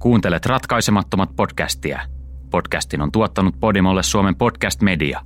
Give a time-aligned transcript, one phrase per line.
[0.00, 2.00] Kuuntelet ratkaisemattomat podcastia.
[2.50, 5.20] Podcastin on tuottanut Podimolle Suomen podcast media.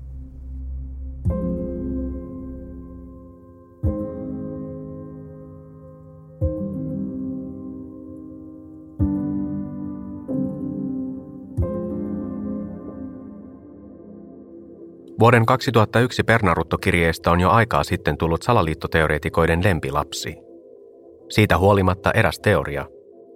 [15.21, 20.37] Vuoden 2001 Pernarutto-kirjeestä on jo aikaa sitten tullut salaliittoteoreetikoiden lempilapsi.
[21.29, 22.87] Siitä huolimatta eräs teoria,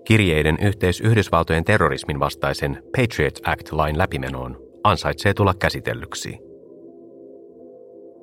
[0.09, 6.39] kirjeiden yhteys Yhdysvaltojen terrorismin vastaisen Patriot Act-lain läpimenoon, ansaitsee tulla käsitellyksi.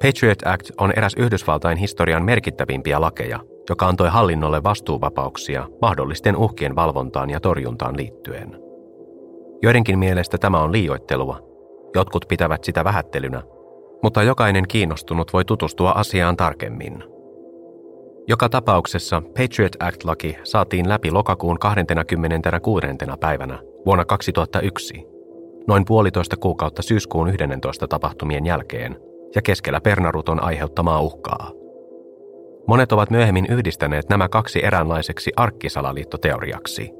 [0.03, 3.39] Patriot Act on eräs Yhdysvaltain historian merkittävimpiä lakeja,
[3.69, 8.59] joka antoi hallinnolle vastuuvapauksia mahdollisten uhkien valvontaan ja torjuntaan liittyen.
[9.61, 11.39] Joidenkin mielestä tämä on liioittelua,
[11.95, 13.43] jotkut pitävät sitä vähättelynä,
[14.03, 17.03] mutta jokainen kiinnostunut voi tutustua asiaan tarkemmin–
[18.27, 22.87] joka tapauksessa Patriot Act-laki saatiin läpi lokakuun 26.
[23.19, 25.07] päivänä vuonna 2001,
[25.67, 28.97] noin puolitoista kuukautta syyskuun 11 tapahtumien jälkeen
[29.35, 31.51] ja keskellä Pernaruton aiheuttamaa uhkaa.
[32.67, 36.91] Monet ovat myöhemmin yhdistäneet nämä kaksi eräänlaiseksi arkkisalaliittoteoriaksi.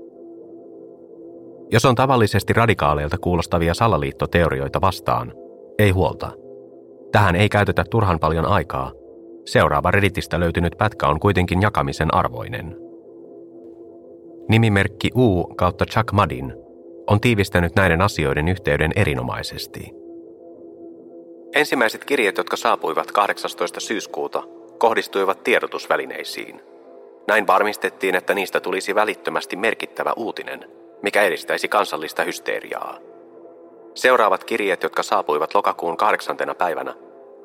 [1.72, 5.34] Jos on tavallisesti radikaaleilta kuulostavia salaliittoteorioita vastaan,
[5.80, 6.32] ei huolta.
[7.12, 8.92] Tähän ei käytetä turhan paljon aikaa–
[9.46, 12.78] Seuraava Redditistä löytynyt pätkä on kuitenkin jakamisen arvoinen.
[14.50, 16.54] Nimimerkki U kautta Chuck Madin
[17.08, 19.92] on tiivistänyt näiden asioiden yhteyden erinomaisesti.
[21.56, 23.80] Ensimmäiset kirjeet, jotka saapuivat 18.
[23.80, 24.44] syyskuuta,
[24.78, 26.62] kohdistuivat tiedotusvälineisiin.
[27.28, 30.66] Näin varmistettiin, että niistä tulisi välittömästi merkittävä uutinen,
[31.02, 33.00] mikä edistäisi kansallista hysteeriaa.
[33.94, 36.96] Seuraavat kirjeet, jotka saapuivat lokakuun kahdeksantena päivänä,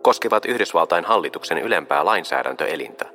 [0.03, 3.07] koskevat Yhdysvaltain hallituksen ylempää lainsäädäntöelintä,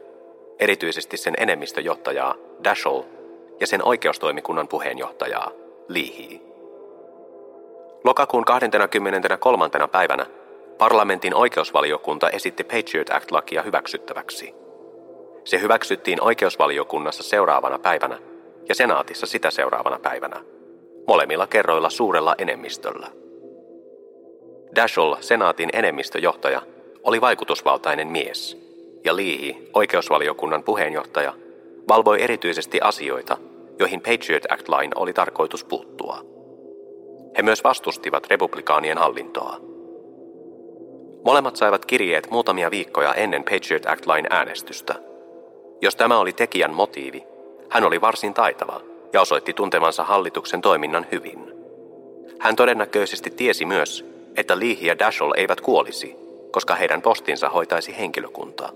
[0.59, 3.03] erityisesti sen enemmistöjohtajaa Dashol
[3.59, 5.51] ja sen oikeustoimikunnan puheenjohtajaa
[5.87, 6.39] Leahy.
[8.03, 9.69] Lokakuun 23.
[9.91, 10.25] päivänä
[10.77, 14.55] parlamentin oikeusvaliokunta esitti Patriot Act-lakia hyväksyttäväksi.
[15.43, 18.19] Se hyväksyttiin oikeusvaliokunnassa seuraavana päivänä
[18.69, 20.41] ja senaatissa sitä seuraavana päivänä,
[21.07, 23.07] molemmilla kerroilla suurella enemmistöllä.
[24.75, 26.61] Dashol, senaatin enemmistöjohtaja,
[27.05, 28.57] oli vaikutusvaltainen mies,
[29.03, 31.33] ja Liihi, oikeusvaliokunnan puheenjohtaja,
[31.87, 33.37] valvoi erityisesti asioita,
[33.79, 36.21] joihin Patriot Act-lain oli tarkoitus puuttua.
[37.37, 39.57] He myös vastustivat republikaanien hallintoa.
[41.25, 44.95] Molemmat saivat kirjeet muutamia viikkoja ennen Patriot Act-lain äänestystä.
[45.81, 47.23] Jos tämä oli tekijän motiivi,
[47.69, 48.81] hän oli varsin taitava
[49.13, 51.53] ja osoitti tuntevansa hallituksen toiminnan hyvin.
[52.39, 54.05] Hän todennäköisesti tiesi myös,
[54.37, 56.24] että Lee ja Dashol eivät kuolisi,
[56.55, 58.71] koska heidän postinsa hoitaisi henkilökuntaa.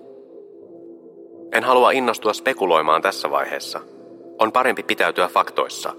[1.52, 3.80] En halua innostua spekuloimaan tässä vaiheessa.
[4.40, 5.94] On parempi pitäytyä faktoissa.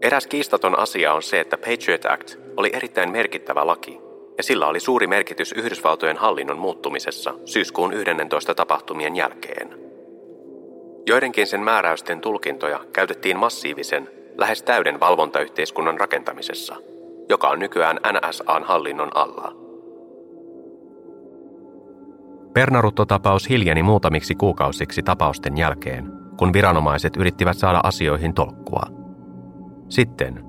[0.00, 4.00] Eräs kiistaton asia on se, että Patriot Act oli erittäin merkittävä laki,
[4.36, 9.78] ja sillä oli suuri merkitys Yhdysvaltojen hallinnon muuttumisessa syyskuun 11 tapahtumien jälkeen.
[11.06, 16.76] Joidenkin sen määräysten tulkintoja käytettiin massiivisen, lähes täyden valvontayhteiskunnan rakentamisessa,
[17.28, 19.52] joka on nykyään NSAn hallinnon alla–
[22.54, 28.82] Pernarutto-tapaus hiljeni muutamiksi kuukausiksi tapausten jälkeen, kun viranomaiset yrittivät saada asioihin tolkkua.
[29.88, 30.44] Sitten,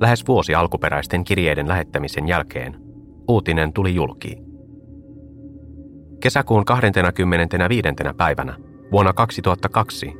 [0.00, 2.76] lähes vuosi alkuperäisten kirjeiden lähettämisen jälkeen,
[3.28, 4.38] uutinen tuli julki.
[6.20, 7.82] Kesäkuun 25.
[8.16, 8.56] päivänä
[8.92, 10.12] vuonna 2002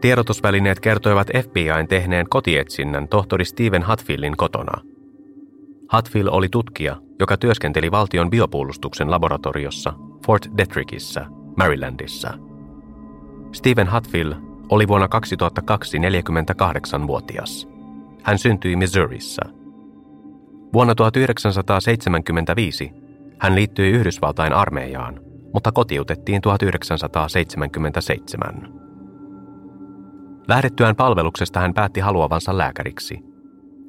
[0.00, 4.82] tiedotusvälineet kertoivat FBIn tehneen kotietsinnän tohtori Steven Hatfieldin kotona.
[5.88, 9.92] Hatfield oli tutkija, joka työskenteli valtion biopuolustuksen laboratoriossa
[10.26, 12.34] Fort Detrickissä, Marylandissa.
[13.52, 14.34] Stephen Hatfield
[14.68, 17.68] oli vuonna 2002 48-vuotias.
[18.22, 19.42] Hän syntyi Missourissa.
[20.72, 22.92] Vuonna 1975
[23.38, 25.20] hän liittyi Yhdysvaltain armeijaan,
[25.52, 28.68] mutta kotiutettiin 1977.
[30.48, 33.20] Lähdettyään palveluksesta hän päätti haluavansa lääkäriksi.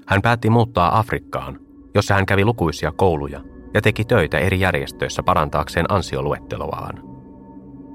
[0.08, 1.60] Hän päätti muuttaa Afrikkaan,
[1.98, 3.42] jossa hän kävi lukuisia kouluja
[3.74, 7.04] ja teki töitä eri järjestöissä parantaakseen ansioluetteloaan.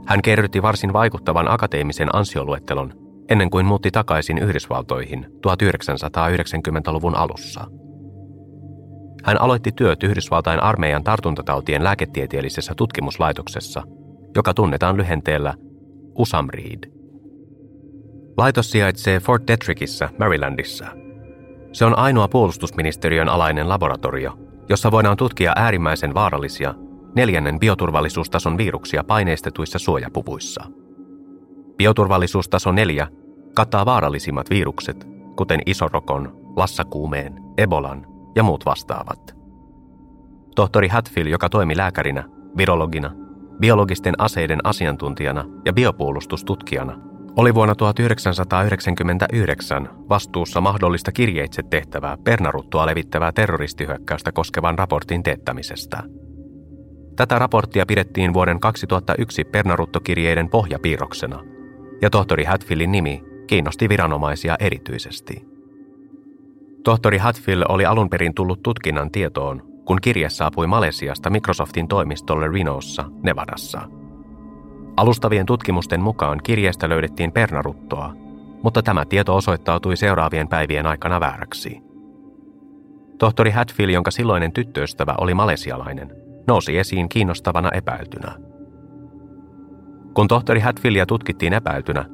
[0.07, 2.93] Hän kerrytti varsin vaikuttavan akateemisen ansioluettelon
[3.29, 7.65] ennen kuin muutti takaisin Yhdysvaltoihin 1990-luvun alussa.
[9.25, 13.83] Hän aloitti työt Yhdysvaltain armeijan tartuntatautien lääketieteellisessä tutkimuslaitoksessa,
[14.37, 15.55] joka tunnetaan lyhenteellä
[16.19, 16.85] USAMRIID.
[18.37, 21.02] Laitos sijaitsee Fort Detrickissä, Marylandissa.
[21.73, 24.39] Se on ainoa puolustusministeriön alainen laboratorio,
[24.69, 26.75] jossa voidaan tutkia äärimmäisen vaarallisia
[27.17, 30.65] neljännen bioturvallisuustason viruksia paineistetuissa suojapuvuissa.
[31.77, 33.09] Bioturvallisuustaso 4
[33.55, 39.37] kattaa vaarallisimmat virukset, kuten isorokon, lassakuumeen, ebolan ja muut vastaavat.
[40.55, 42.25] Tohtori Hatfield, joka toimi lääkärinä,
[42.57, 43.11] virologina,
[43.61, 46.99] biologisten aseiden asiantuntijana ja biopuolustustutkijana,
[47.37, 56.03] oli vuonna 1999 vastuussa mahdollista kirjeitse tehtävää pernaruttua levittävää terroristihyökkäystä koskevan raportin teettämisestä.
[57.17, 61.41] Tätä raporttia pidettiin vuoden 2001 pernaruttokirjeiden pohjapiirroksena,
[62.03, 65.47] ja tohtori Hatfieldin nimi kiinnosti viranomaisia erityisesti.
[66.85, 73.05] Tohtori Hatfield oli alun perin tullut tutkinnan tietoon, kun kirje saapui Malesiasta Microsoftin toimistolle Renossa,
[73.23, 73.81] Nevadassa–
[74.97, 78.15] Alustavien tutkimusten mukaan kirjeestä löydettiin pernaruttoa,
[78.63, 81.83] mutta tämä tieto osoittautui seuraavien päivien aikana vääräksi.
[83.19, 86.17] Tohtori Hatfield, jonka silloinen tyttöystävä oli malesialainen,
[86.47, 88.33] nousi esiin kiinnostavana epäiltynä.
[90.15, 92.05] Kun tohtori Hatfieldia tutkittiin epäiltynä,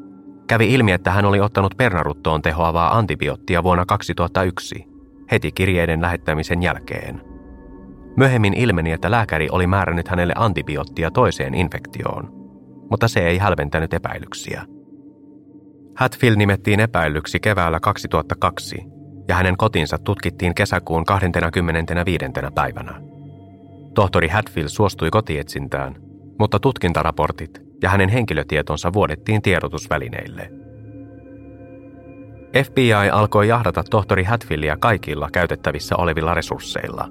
[0.48, 4.86] kävi ilmi, että hän oli ottanut pernaruttoon tehoavaa antibioottia vuonna 2001,
[5.30, 7.20] heti kirjeiden lähettämisen jälkeen.
[8.16, 12.32] Myöhemmin ilmeni, että lääkäri oli määrännyt hänelle antibioottia toiseen infektioon–
[12.90, 14.62] mutta se ei hälventänyt epäilyksiä.
[15.96, 18.84] Hatfield nimettiin epäilyksi keväällä 2002
[19.28, 22.24] ja hänen kotinsa tutkittiin kesäkuun 25.
[22.54, 23.00] päivänä.
[23.94, 25.96] Tohtori Hatfield suostui kotietsintään,
[26.38, 30.50] mutta tutkintaraportit ja hänen henkilötietonsa vuodettiin tiedotusvälineille.
[32.64, 37.08] FBI alkoi jahdata tohtori Hatfieldia kaikilla käytettävissä olevilla resursseilla.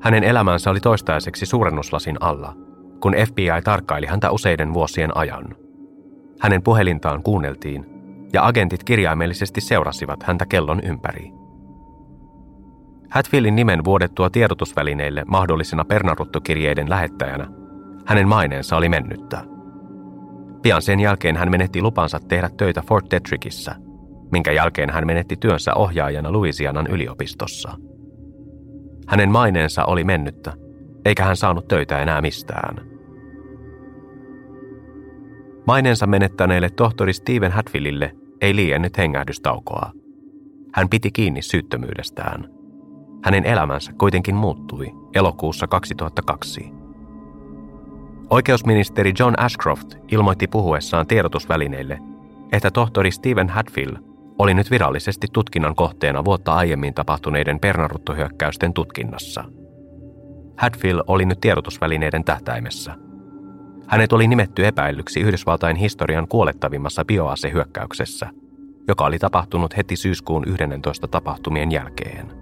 [0.00, 2.54] Hänen elämänsä oli toistaiseksi suurennuslasin alla–
[3.00, 5.44] kun FBI tarkkaili häntä useiden vuosien ajan.
[6.40, 7.86] Hänen puhelintaan kuunneltiin,
[8.32, 11.32] ja agentit kirjaimellisesti seurasivat häntä kellon ympäri.
[13.10, 17.46] Hatfieldin nimen vuodettua tiedotusvälineille mahdollisena pernaruttokirjeiden lähettäjänä,
[18.06, 19.44] hänen maineensa oli mennyttä.
[20.62, 23.74] Pian sen jälkeen hän menetti lupansa tehdä töitä Fort Detrickissä,
[24.32, 27.78] minkä jälkeen hän menetti työnsä ohjaajana Louisianan yliopistossa.
[29.06, 30.52] Hänen maineensa oli mennyttä,
[31.04, 32.87] eikä hän saanut töitä enää mistään.
[35.68, 39.92] Maineensa menettäneelle tohtori Steven Hatfieldille ei liiennyt hengähdystaukoa.
[40.74, 42.48] Hän piti kiinni syyttömyydestään.
[43.24, 46.72] Hänen elämänsä kuitenkin muuttui elokuussa 2002.
[48.30, 51.98] Oikeusministeri John Ashcroft ilmoitti puhuessaan tiedotusvälineille,
[52.52, 53.96] että tohtori Steven Hatfield
[54.38, 59.44] oli nyt virallisesti tutkinnan kohteena vuotta aiemmin tapahtuneiden pernaruttohyökkäysten tutkinnassa.
[60.56, 62.94] Hatfield oli nyt tiedotusvälineiden tähtäimessä–
[63.88, 68.30] hänet oli nimetty epäillyksi Yhdysvaltain historian kuolettavimmassa bioasehyökkäyksessä,
[68.88, 72.32] joka oli tapahtunut heti syyskuun 11 tapahtumien jälkeen.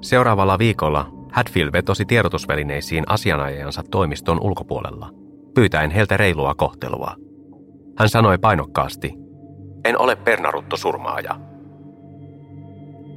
[0.00, 5.10] Seuraavalla viikolla Hatfield vetosi tiedotusvälineisiin asianajajansa toimiston ulkopuolella,
[5.54, 7.14] pyytäen heiltä reilua kohtelua.
[7.98, 9.14] Hän sanoi painokkaasti,
[9.84, 11.40] en ole pernarutto surmaaja.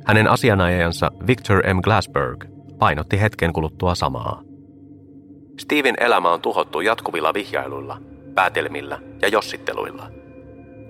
[0.05, 1.81] Hänen asianajajansa Victor M.
[1.81, 2.45] Glassberg
[2.79, 4.48] painotti hetken kuluttua samaa.
[5.59, 7.97] Steven elämä on tuhottu jatkuvilla vihjailuilla,
[8.35, 10.07] päätelmillä ja jossitteluilla.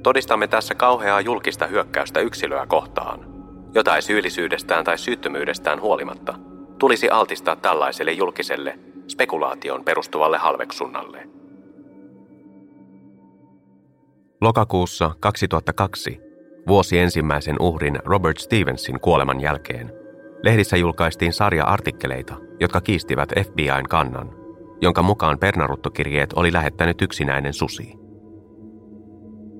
[0.03, 3.19] Todistamme tässä kauheaa julkista hyökkäystä yksilöä kohtaan,
[3.73, 6.33] jota ei syyllisyydestään tai syyttömyydestään huolimatta
[6.79, 11.29] tulisi altistaa tällaiselle julkiselle spekulaation perustuvalle halveksunnalle.
[14.41, 16.19] Lokakuussa 2002,
[16.67, 19.93] vuosi ensimmäisen uhrin Robert Stevensin kuoleman jälkeen,
[20.43, 24.38] lehdissä julkaistiin sarja artikkeleita, jotka kiistivät FBIn kannan
[24.81, 27.93] jonka mukaan pernaruttokirjeet oli lähettänyt yksinäinen susi.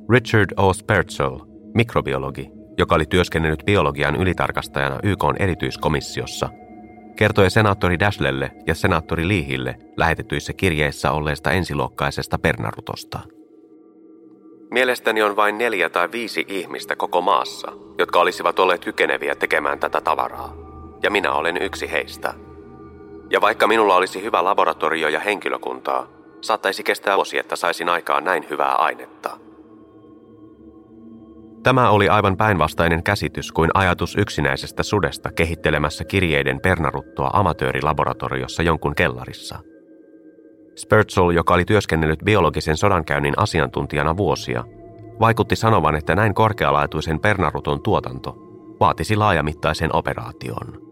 [0.09, 0.73] Richard O.
[0.73, 1.39] Sperzel,
[1.73, 6.49] mikrobiologi, joka oli työskennellyt biologian ylitarkastajana YK erityiskomissiossa,
[7.15, 13.19] kertoi senaattori Dashlelle ja senaattori Liihille lähetetyissä kirjeissä olleesta ensiluokkaisesta pernarutosta.
[14.71, 20.01] Mielestäni on vain neljä tai viisi ihmistä koko maassa, jotka olisivat olleet kykeneviä tekemään tätä
[20.01, 20.55] tavaraa.
[21.03, 22.33] Ja minä olen yksi heistä–
[23.29, 26.07] ja vaikka minulla olisi hyvä laboratorio ja henkilökuntaa,
[26.41, 29.37] saattaisi kestää vuosi, että saisin aikaan näin hyvää ainetta.
[31.63, 39.59] Tämä oli aivan päinvastainen käsitys kuin ajatus yksinäisestä sudesta kehittelemässä kirjeiden pernaruttoa amatöörilaboratoriossa jonkun kellarissa.
[40.75, 44.63] Spurtzol, joka oli työskennellyt biologisen sodankäynnin asiantuntijana vuosia,
[45.19, 48.35] vaikutti sanovan, että näin korkealaatuisen pernaruton tuotanto
[48.79, 50.88] vaatisi laajamittaisen operaation.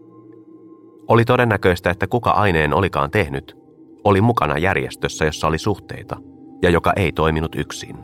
[1.08, 3.56] Oli todennäköistä, että kuka aineen olikaan tehnyt,
[4.04, 6.16] oli mukana järjestössä, jossa oli suhteita
[6.62, 7.96] ja joka ei toiminut yksin.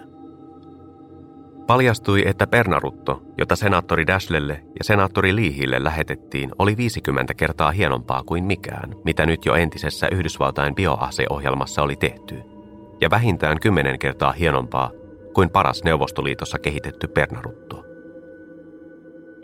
[1.66, 8.44] Paljastui, että pernarutto, jota senaattori Dashlelle ja senaattori Liihille lähetettiin, oli 50 kertaa hienompaa kuin
[8.44, 12.42] mikään, mitä nyt jo entisessä Yhdysvaltain bioaseohjelmassa oli tehty,
[13.00, 14.90] ja vähintään 10 kertaa hienompaa
[15.34, 17.83] kuin paras Neuvostoliitossa kehitetty pernarutto.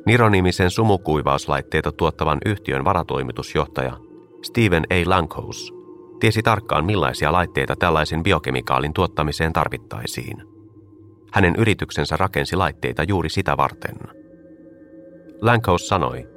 [0.07, 3.97] Nironimisen sumukuivauslaitteita tuottavan yhtiön varatoimitusjohtaja
[4.42, 5.11] Steven A.
[5.11, 5.75] Lankos
[6.21, 10.42] tiesi tarkkaan millaisia laitteita tällaisen biokemikaalin tuottamiseen tarvittaisiin.
[11.33, 13.97] Hänen yrityksensä rakensi laitteita juuri sitä varten.
[15.40, 16.28] Lankos sanoi,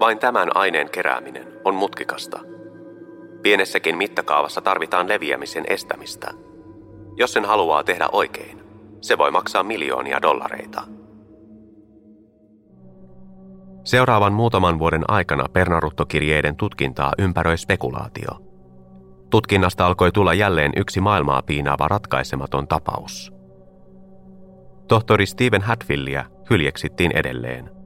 [0.00, 2.40] vain tämän aineen kerääminen on mutkikasta.
[3.42, 6.30] Pienessäkin mittakaavassa tarvitaan leviämisen estämistä.
[7.16, 8.62] Jos sen haluaa tehdä oikein,
[9.00, 10.82] se voi maksaa miljoonia dollareita.
[13.84, 18.30] Seuraavan muutaman vuoden aikana pernaruttokirjeiden tutkintaa ympäröi spekulaatio.
[19.30, 23.32] Tutkinnasta alkoi tulla jälleen yksi maailmaa piinaava ratkaisematon tapaus.
[24.88, 27.70] Tohtori Stephen Hatfieldia hyljeksittiin edelleen–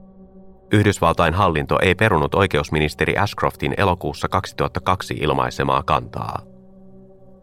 [0.73, 6.41] Yhdysvaltain hallinto ei perunut oikeusministeri Ashcroftin elokuussa 2002 ilmaisemaa kantaa.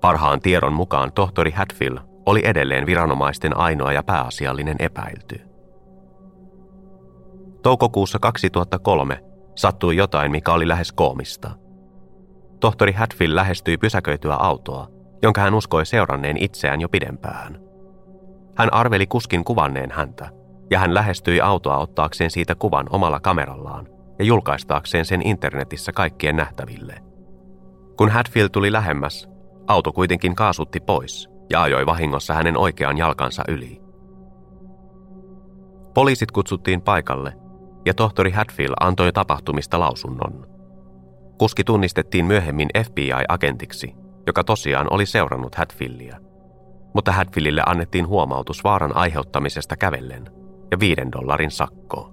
[0.01, 5.50] Parhaan tiedon mukaan tohtori Hatfield oli edelleen viranomaisten ainoa ja pääasiallinen epäilty.
[7.63, 9.21] Toukokuussa 2003
[9.57, 11.51] sattui jotain, mikä oli lähes koomista.
[12.61, 14.89] Tohtori Hatfield lähestyi pysäköityä autoa,
[15.23, 17.61] jonka hän uskoi seuranneen itseään jo pidempään.
[18.57, 20.31] Hän arveli kuskin kuvanneen häntä–
[20.71, 23.89] ja hän lähestyi autoa ottaakseen siitä kuvan omalla kamerallaan
[24.19, 26.95] ja julkaistaakseen sen internetissä kaikkien nähtäville.
[27.97, 29.29] Kun Hatfield tuli lähemmäs,
[29.67, 33.81] auto kuitenkin kaasutti pois ja ajoi vahingossa hänen oikean jalkansa yli.
[35.95, 37.33] Poliisit kutsuttiin paikalle
[37.87, 40.47] ja tohtori Hatfield antoi tapahtumista lausunnon.
[41.39, 43.95] Kuski tunnistettiin myöhemmin FBI-agentiksi,
[44.27, 46.19] joka tosiaan oli seurannut Hatfieldia.
[46.95, 50.25] Mutta Hatfieldille annettiin huomautus vaaran aiheuttamisesta kävellen–
[50.71, 52.13] ja viiden dollarin sakkoa.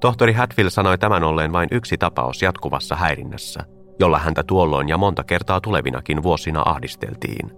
[0.00, 3.60] Tohtori Hatfield sanoi tämän olleen vain yksi tapaus jatkuvassa häirinnässä,
[3.98, 7.52] jolla häntä tuolloin ja monta kertaa tulevinakin vuosina ahdisteltiin.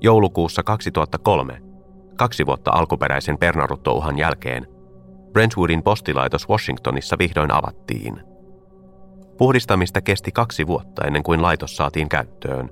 [0.00, 1.62] Joulukuussa 2003,
[2.16, 4.66] kaksi vuotta alkuperäisen Bernaruttouhan jälkeen,
[5.32, 8.20] Brentwoodin postilaitos Washingtonissa vihdoin avattiin.
[9.38, 12.70] Puhdistamista kesti kaksi vuotta ennen kuin laitos saatiin käyttöön.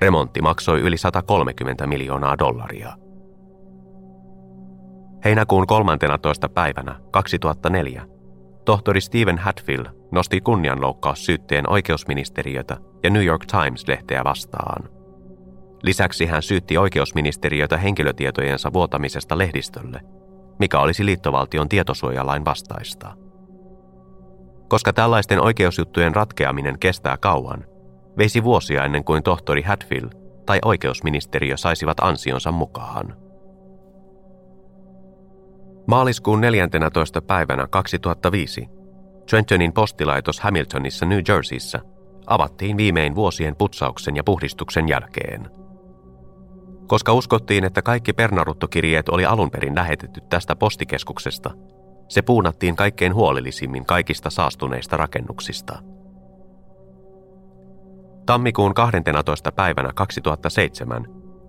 [0.00, 2.92] Remontti maksoi yli 130 miljoonaa dollaria–
[5.24, 6.48] Heinäkuun 13.
[6.48, 8.06] päivänä 2004
[8.64, 14.88] tohtori Stephen Hatfield nosti kunnianloukkaussyytteen oikeusministeriötä ja New York Times-lehteä vastaan.
[15.84, 20.00] Lisäksi hän syytti oikeusministeriötä henkilötietojensa vuotamisesta lehdistölle,
[20.58, 23.14] mikä olisi liittovaltion tietosuojalain vastaista.
[24.68, 27.64] Koska tällaisten oikeusjuttujen ratkeaminen kestää kauan,
[28.18, 30.10] veisi vuosia ennen kuin tohtori Hatfield
[30.46, 33.16] tai oikeusministeriö saisivat ansionsa mukaan.
[35.86, 37.22] Maaliskuun 14.
[37.22, 38.68] päivänä 2005
[39.30, 41.80] Trentonin postilaitos Hamiltonissa New Jerseyssä
[42.26, 45.63] avattiin viimein vuosien putsauksen ja puhdistuksen jälkeen.
[46.86, 51.50] Koska uskottiin, että kaikki pernaruttokirjeet oli alun perin lähetetty tästä postikeskuksesta,
[52.08, 55.78] se puunattiin kaikkein huolellisimmin kaikista saastuneista rakennuksista.
[58.26, 59.52] Tammikuun 12.
[59.52, 61.06] päivänä 2007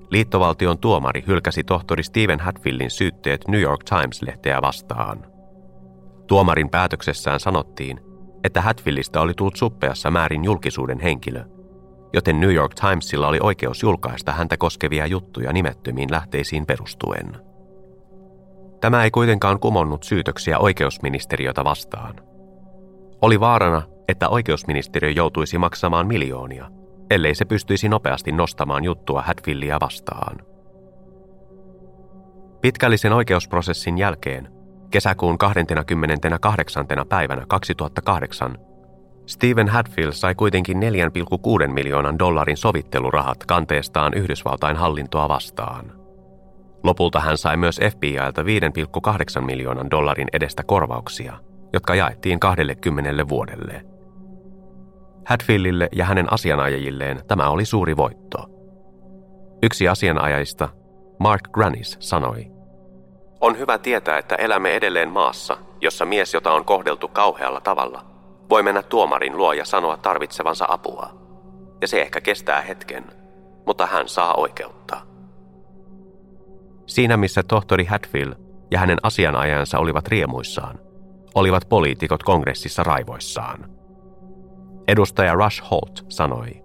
[0.09, 5.25] Liittovaltion tuomari hylkäsi tohtori Stephen Hatfieldin syytteet New York Times-lehteä vastaan.
[6.27, 7.99] Tuomarin päätöksessään sanottiin,
[8.43, 11.45] että Hatfieldista oli tullut suppeassa määrin julkisuuden henkilö,
[12.15, 17.37] joten New York Timesilla oli oikeus julkaista häntä koskevia juttuja nimettömiin lähteisiin perustuen.
[18.81, 22.15] Tämä ei kuitenkaan kumonnut syytöksiä oikeusministeriötä vastaan.
[23.21, 26.69] Oli vaarana, että oikeusministeriö joutuisi maksamaan miljoonia–
[27.11, 30.37] ellei se pystyisi nopeasti nostamaan juttua Hatfieldia vastaan.
[32.61, 34.47] Pitkällisen oikeusprosessin jälkeen,
[34.91, 36.85] kesäkuun 28.
[37.09, 38.57] päivänä 2008,
[39.25, 45.91] Stephen Hatfield sai kuitenkin 4,6 miljoonan dollarin sovittelurahat kanteestaan Yhdysvaltain hallintoa vastaan.
[46.83, 48.41] Lopulta hän sai myös FBIltä
[49.39, 51.37] 5,8 miljoonan dollarin edestä korvauksia,
[51.73, 53.81] jotka jaettiin 20 vuodelle–
[55.25, 58.45] Hatfieldille ja hänen asianajajilleen tämä oli suuri voitto.
[59.63, 60.69] Yksi asianajajista,
[61.19, 62.47] Mark Granis, sanoi,
[63.41, 68.05] On hyvä tietää, että elämme edelleen maassa, jossa mies, jota on kohdeltu kauhealla tavalla,
[68.49, 71.09] voi mennä tuomarin luo ja sanoa tarvitsevansa apua.
[71.81, 73.05] Ja se ehkä kestää hetken,
[73.65, 74.97] mutta hän saa oikeutta.
[76.85, 78.33] Siinä missä tohtori Hatfield
[78.71, 80.79] ja hänen asianajajansa olivat riemuissaan,
[81.35, 83.69] olivat poliitikot kongressissa raivoissaan.
[84.87, 86.63] Edustaja Rush Holt sanoi.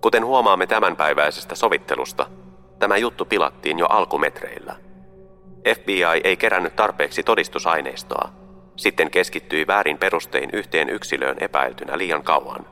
[0.00, 2.26] Kuten huomaamme tämänpäiväisestä sovittelusta,
[2.78, 4.76] tämä juttu pilattiin jo alkumetreillä.
[5.74, 8.30] FBI ei kerännyt tarpeeksi todistusaineistoa,
[8.78, 12.66] sitten keskittyi väärin perustein yhteen yksilöön epäiltynä liian kauan,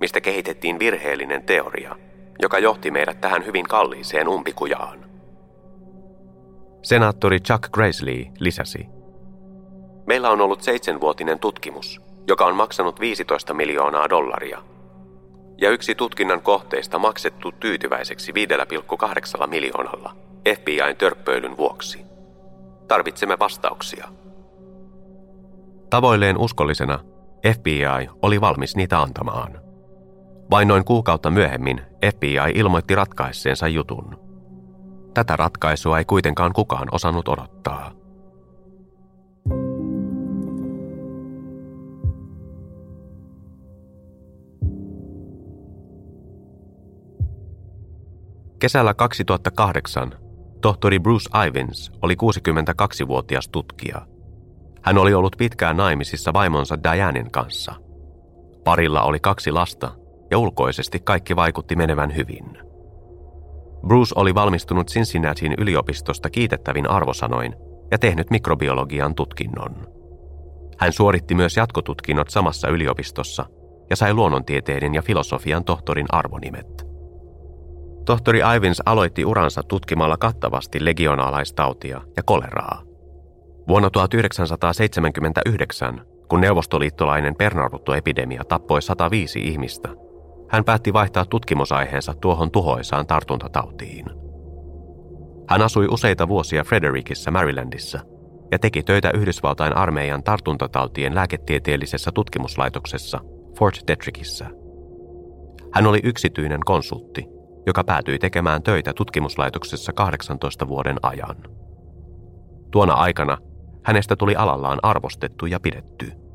[0.00, 1.96] mistä kehitettiin virheellinen teoria,
[2.42, 5.06] joka johti meidät tähän hyvin kalliiseen umpikujaan.
[6.82, 8.86] Senaattori Chuck Graisley lisäsi.
[10.06, 14.62] Meillä on ollut seitsemänvuotinen tutkimus, joka on maksanut 15 miljoonaa dollaria.
[15.58, 18.32] Ja yksi tutkinnan kohteista maksettu tyytyväiseksi
[19.40, 20.16] 5,8 miljoonalla
[20.54, 21.98] FBIn törppöilyn vuoksi.
[22.88, 24.08] Tarvitsemme vastauksia.
[25.90, 26.98] Tavoilleen uskollisena
[27.54, 29.60] FBI oli valmis niitä antamaan.
[30.50, 31.80] Vain noin kuukautta myöhemmin
[32.14, 34.18] FBI ilmoitti ratkaisseensa jutun.
[35.14, 37.92] Tätä ratkaisua ei kuitenkaan kukaan osannut odottaa.
[48.58, 50.12] Kesällä 2008
[50.60, 54.15] tohtori Bruce Ivins oli 62-vuotias tutkija.
[54.86, 57.74] Hän oli ollut pitkään naimisissa vaimonsa Dianen kanssa.
[58.64, 59.90] Parilla oli kaksi lasta
[60.30, 62.58] ja ulkoisesti kaikki vaikutti menevän hyvin.
[63.86, 67.54] Bruce oli valmistunut Cincinnatin yliopistosta kiitettävin arvosanoin
[67.90, 69.86] ja tehnyt mikrobiologian tutkinnon.
[70.78, 73.46] Hän suoritti myös jatkotutkinnot samassa yliopistossa
[73.90, 76.86] ja sai luonnontieteiden ja filosofian tohtorin arvonimet.
[78.04, 82.85] Tohtori Ivins aloitti uransa tutkimalla kattavasti legionaalaistautia ja koleraa.
[83.68, 89.88] Vuonna 1979, kun neuvostoliittolainen pernaruttoepidemia tappoi 105 ihmistä,
[90.48, 94.06] hän päätti vaihtaa tutkimusaiheensa tuohon tuhoisaan tartuntatautiin.
[95.48, 97.98] Hän asui useita vuosia Frederickissä Marylandissa
[98.52, 103.20] ja teki töitä Yhdysvaltain armeijan tartuntatautien lääketieteellisessä tutkimuslaitoksessa
[103.58, 104.46] Fort Detrickissä.
[105.72, 107.26] Hän oli yksityinen konsultti,
[107.66, 111.36] joka päätyi tekemään töitä tutkimuslaitoksessa 18 vuoden ajan.
[112.70, 113.38] Tuona aikana
[113.86, 116.12] hänestä tuli alallaan arvostettu ja pidetty–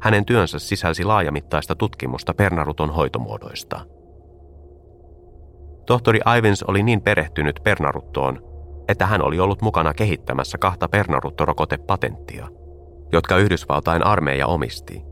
[0.00, 3.80] hänen työnsä sisälsi laajamittaista tutkimusta pernaruton hoitomuodoista.
[5.86, 8.42] Tohtori Ivens oli niin perehtynyt pernaruttoon,
[8.88, 12.48] että hän oli ollut mukana kehittämässä kahta pernaruttorokotepatenttia,
[13.12, 15.02] jotka Yhdysvaltain armeija omisti.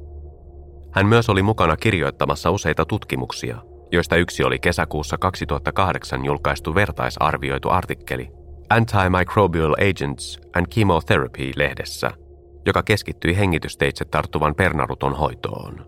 [0.93, 3.59] Hän myös oli mukana kirjoittamassa useita tutkimuksia,
[3.93, 8.38] joista yksi oli kesäkuussa 2008 julkaistu vertaisarvioitu artikkeli
[8.71, 12.11] Antimicrobial Agents and Chemotherapy-lehdessä–
[12.69, 15.87] joka keskittyi hengitysteitse tarttuvan pernaruton hoitoon.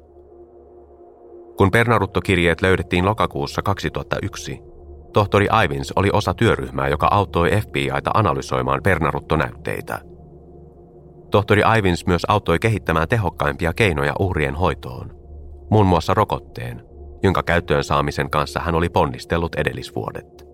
[1.56, 4.60] Kun pernaruttokirjeet löydettiin lokakuussa 2001,
[5.12, 9.98] tohtori Ivins oli osa työryhmää, joka auttoi FBIta analysoimaan pernaruttonäytteitä.
[11.30, 15.10] Tohtori Ivins myös auttoi kehittämään tehokkaimpia keinoja uhrien hoitoon,
[15.70, 16.82] muun muassa rokotteen,
[17.22, 20.49] jonka käyttöön saamisen kanssa hän oli ponnistellut edellisvuodet.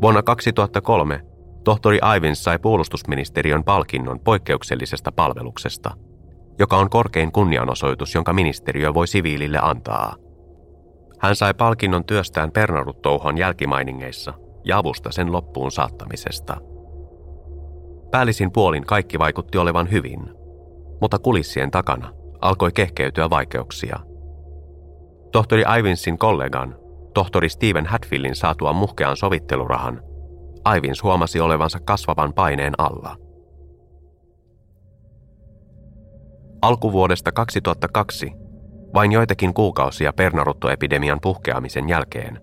[0.00, 1.20] Vuonna 2003
[1.64, 5.90] tohtori Ivins sai puolustusministeriön palkinnon poikkeuksellisesta palveluksesta,
[6.58, 10.16] joka on korkein kunnianosoitus, jonka ministeriö voi siviilille antaa.
[11.18, 16.56] Hän sai palkinnon työstään Pernaruttouhon jälkimainingeissa ja avusta sen loppuun saattamisesta.
[18.10, 20.20] Päällisin puolin kaikki vaikutti olevan hyvin,
[21.00, 23.98] mutta kulissien takana alkoi kehkeytyä vaikeuksia.
[25.32, 26.76] Tohtori Ivinsin kollegan,
[27.16, 30.00] tohtori Steven Hatfieldin saatua muhkean sovittelurahan–
[30.66, 33.16] Aivins huomasi olevansa kasvavan paineen alla.
[36.62, 38.32] Alkuvuodesta 2002,
[38.94, 42.40] vain joitakin kuukausia pernaruttoepidemian puhkeamisen jälkeen,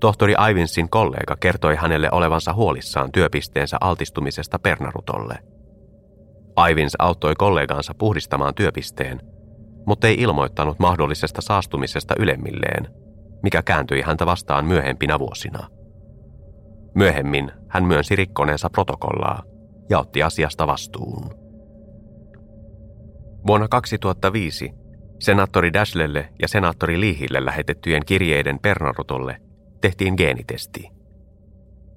[0.00, 5.34] tohtori Ivinsin kollega kertoi hänelle olevansa huolissaan työpisteensä altistumisesta pernarutolle.
[6.70, 9.20] Ivins auttoi kollegaansa puhdistamaan työpisteen,
[9.86, 12.88] mutta ei ilmoittanut mahdollisesta saastumisesta ylemmilleen,
[13.42, 15.68] mikä kääntyi häntä vastaan myöhempinä vuosina.
[16.94, 19.42] Myöhemmin hän myönsi rikkoneensa protokollaa
[19.90, 21.34] ja otti asiasta vastuun.
[23.46, 24.72] Vuonna 2005
[25.18, 29.36] senaattori Dashlelle ja senaattori Liihille lähetettyjen kirjeiden Pernarutolle
[29.80, 30.90] tehtiin geenitesti.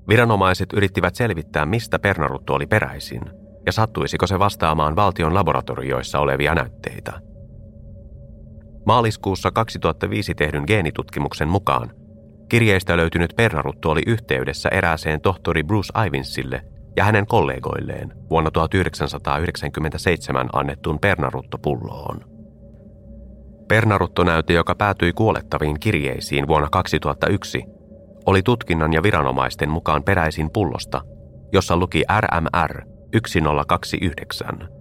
[0.09, 3.21] Viranomaiset yrittivät selvittää, mistä Pernarutto oli peräisin
[3.65, 7.21] ja sattuisiko se vastaamaan valtion laboratorioissa olevia näytteitä.
[8.85, 11.91] Maaliskuussa 2005 tehdyn geenitutkimuksen mukaan
[12.49, 16.61] Kirjeistä löytynyt Pernaruttu oli yhteydessä erääseen tohtori Bruce Ivinsille
[16.95, 22.19] ja hänen kollegoilleen vuonna 1997 annettuun Pernarutto-pulloon.
[23.67, 27.63] Pernarutto-näyte, joka päätyi kuolettaviin kirjeisiin vuonna 2001,
[28.25, 31.01] oli tutkinnan ja viranomaisten mukaan peräisin pullosta,
[31.53, 34.74] jossa luki RMR 1029.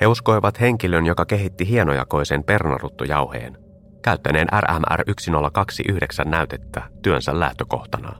[0.00, 3.58] He uskoivat henkilön, joka kehitti hienojakoisen pernaruttojauheen,
[4.02, 8.12] käyttäneen RMR 1029 näytettä työnsä lähtökohtana.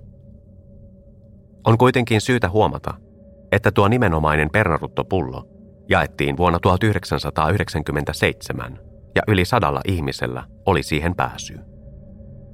[1.66, 2.94] On kuitenkin syytä huomata,
[3.52, 5.48] että tuo nimenomainen pernaruttopullo
[5.88, 8.78] jaettiin vuonna 1997
[9.14, 11.58] ja yli sadalla ihmisellä oli siihen pääsy.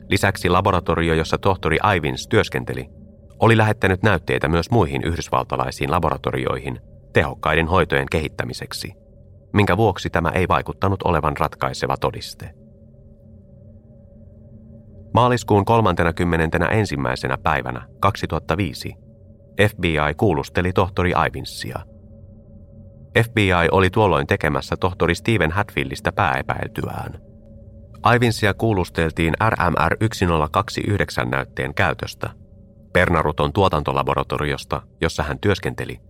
[0.08, 2.90] Lisäksi laboratorio, jossa tohtori Ivins työskenteli,
[3.40, 6.80] oli lähettänyt näytteitä myös muihin yhdysvaltalaisiin laboratorioihin
[7.12, 9.01] tehokkaiden hoitojen kehittämiseksi,
[9.52, 12.54] minkä vuoksi tämä ei vaikuttanut olevan ratkaiseva todiste.
[15.14, 16.96] Maaliskuun 31.
[17.42, 18.94] päivänä 2005
[19.68, 21.78] FBI kuulusteli tohtori Ivinsia.
[23.24, 27.20] FBI oli tuolloin tekemässä tohtori Steven Hatfieldistä pääepäiltyään.
[28.16, 32.30] Ivinsia kuulusteltiin RMR 1029 näytteen käytöstä,
[32.92, 36.00] Pernaruton tuotantolaboratoriosta, jossa hän työskenteli,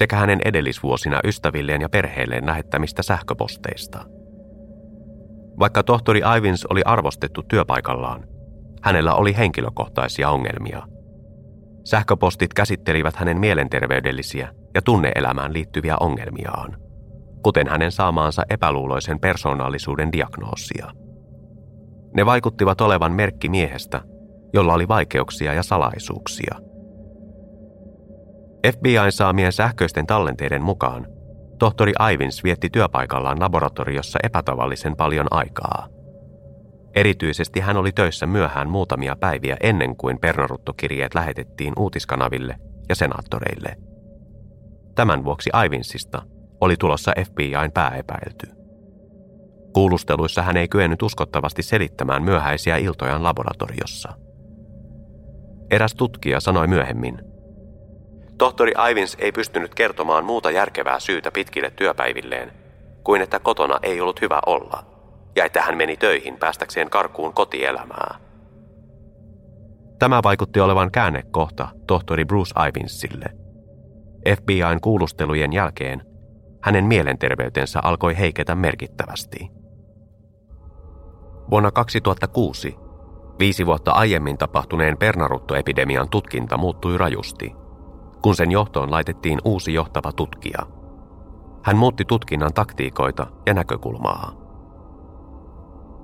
[0.00, 4.04] sekä hänen edellisvuosina ystävilleen ja perheelleen lähettämistä sähköposteista.
[5.58, 8.24] Vaikka tohtori Ivins oli arvostettu työpaikallaan,
[8.82, 10.82] hänellä oli henkilökohtaisia ongelmia–
[11.84, 16.76] Sähköpostit käsittelivät hänen mielenterveydellisiä ja tunneelämään liittyviä ongelmiaan,
[17.42, 20.90] kuten hänen saamaansa epäluuloisen persoonallisuuden diagnoosia.
[22.14, 24.00] Ne vaikuttivat olevan merkki miehestä,
[24.52, 26.69] jolla oli vaikeuksia ja salaisuuksia.
[28.66, 31.06] FBIn saamien sähköisten tallenteiden mukaan
[31.58, 35.86] tohtori Ivins vietti työpaikallaan laboratoriossa epätavallisen paljon aikaa–
[36.94, 42.56] Erityisesti hän oli töissä myöhään muutamia päiviä ennen kuin pernaruttokirjeet lähetettiin uutiskanaville
[42.88, 43.76] ja senaattoreille.
[44.94, 46.22] Tämän vuoksi Ivinsista
[46.60, 48.46] oli tulossa FBIn pääepäilty.
[49.72, 54.12] Kuulusteluissa hän ei kyennyt uskottavasti selittämään myöhäisiä iltojaan laboratoriossa.
[55.70, 57.18] Eräs tutkija sanoi myöhemmin,
[58.40, 62.52] Tohtori Ivins ei pystynyt kertomaan muuta järkevää syytä pitkille työpäivilleen,
[63.04, 64.84] kuin että kotona ei ollut hyvä olla–
[65.36, 68.18] ja että hän meni töihin päästäkseen karkuun kotielämää.
[69.98, 73.26] Tämä vaikutti olevan käännekohta tohtori Bruce Ivinsille.
[74.36, 76.02] FBIn kuulustelujen jälkeen
[76.62, 79.50] hänen mielenterveytensä alkoi heiketä merkittävästi.
[81.50, 82.76] Vuonna 2006,
[83.38, 87.52] viisi vuotta aiemmin tapahtuneen pernaruttoepidemian tutkinta muuttui rajusti,
[88.22, 90.66] kun sen johtoon laitettiin uusi johtava tutkija.
[91.62, 94.32] Hän muutti tutkinnan taktiikoita ja näkökulmaa.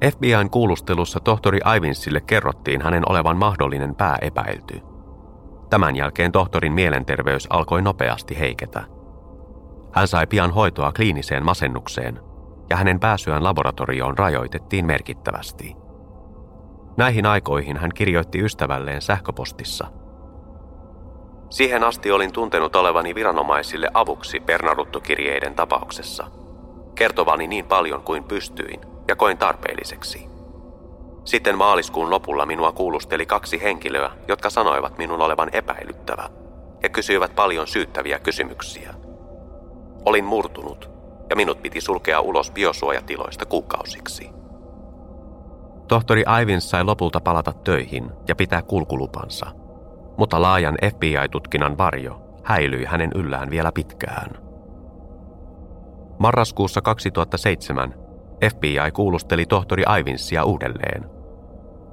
[0.04, 4.80] FBIn kuulustelussa tohtori Ivinsille kerrottiin hänen olevan mahdollinen pääepäilty.
[5.70, 8.84] Tämän jälkeen tohtorin mielenterveys alkoi nopeasti heiketä.
[9.92, 12.20] Hän sai pian hoitoa kliiniseen masennukseen
[12.70, 15.76] ja hänen pääsyään laboratorioon rajoitettiin merkittävästi.
[16.96, 19.86] Näihin aikoihin hän kirjoitti ystävälleen sähköpostissa.
[21.50, 26.26] Siihen asti olin tuntenut olevani viranomaisille avuksi Bernaruttokirjeiden tapauksessa.
[26.94, 30.28] Kertovani niin paljon kuin pystyin– ja koin tarpeelliseksi.
[31.24, 36.28] Sitten maaliskuun lopulla minua kuulusteli kaksi henkilöä, jotka sanoivat minun olevan epäilyttävä
[36.82, 38.94] ja kysyivät paljon syyttäviä kysymyksiä.
[40.04, 40.90] Olin murtunut
[41.30, 44.30] ja minut piti sulkea ulos biosuojatiloista kuukausiksi.
[45.88, 49.46] Tohtori Ivins sai lopulta palata töihin ja pitää kulkulupansa,
[50.18, 54.30] mutta laajan FBI-tutkinnan varjo häilyi hänen yllään vielä pitkään.
[56.18, 57.94] Marraskuussa 2007
[58.50, 61.10] FBI kuulusteli tohtori Ivinsia uudelleen.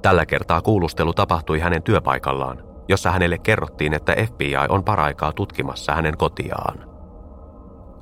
[0.02, 6.16] Tällä kertaa kuulustelu tapahtui hänen työpaikallaan, jossa hänelle kerrottiin, että FBI on paraikaa tutkimassa hänen
[6.16, 6.94] kotiaan.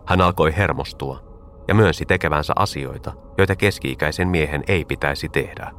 [0.07, 1.21] Hän alkoi hermostua
[1.69, 5.71] ja myönsi tekevänsä asioita, joita keski-ikäisen miehen ei pitäisi tehdä.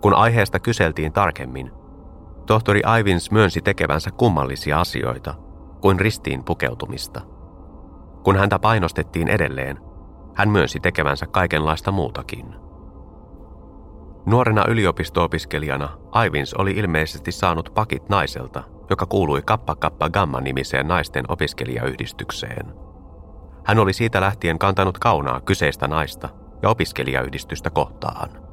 [0.00, 1.72] Kun aiheesta kyseltiin tarkemmin,
[2.46, 5.34] tohtori Ivins myönsi tekevänsä kummallisia asioita,
[5.80, 7.20] kuin ristiin pukeutumista.
[8.24, 9.78] Kun häntä painostettiin edelleen,
[10.34, 12.54] hän myönsi tekevänsä kaikenlaista muutakin.
[14.26, 15.88] Nuorena yliopisto-opiskelijana
[16.26, 22.74] Ivins oli ilmeisesti saanut pakit naiselta, joka kuului Kappa Kappa Gamma-nimiseen naisten opiskelijayhdistykseen.
[23.64, 26.28] Hän oli siitä lähtien kantanut kaunaa kyseistä naista
[26.62, 28.45] ja opiskelijayhdistystä kohtaan.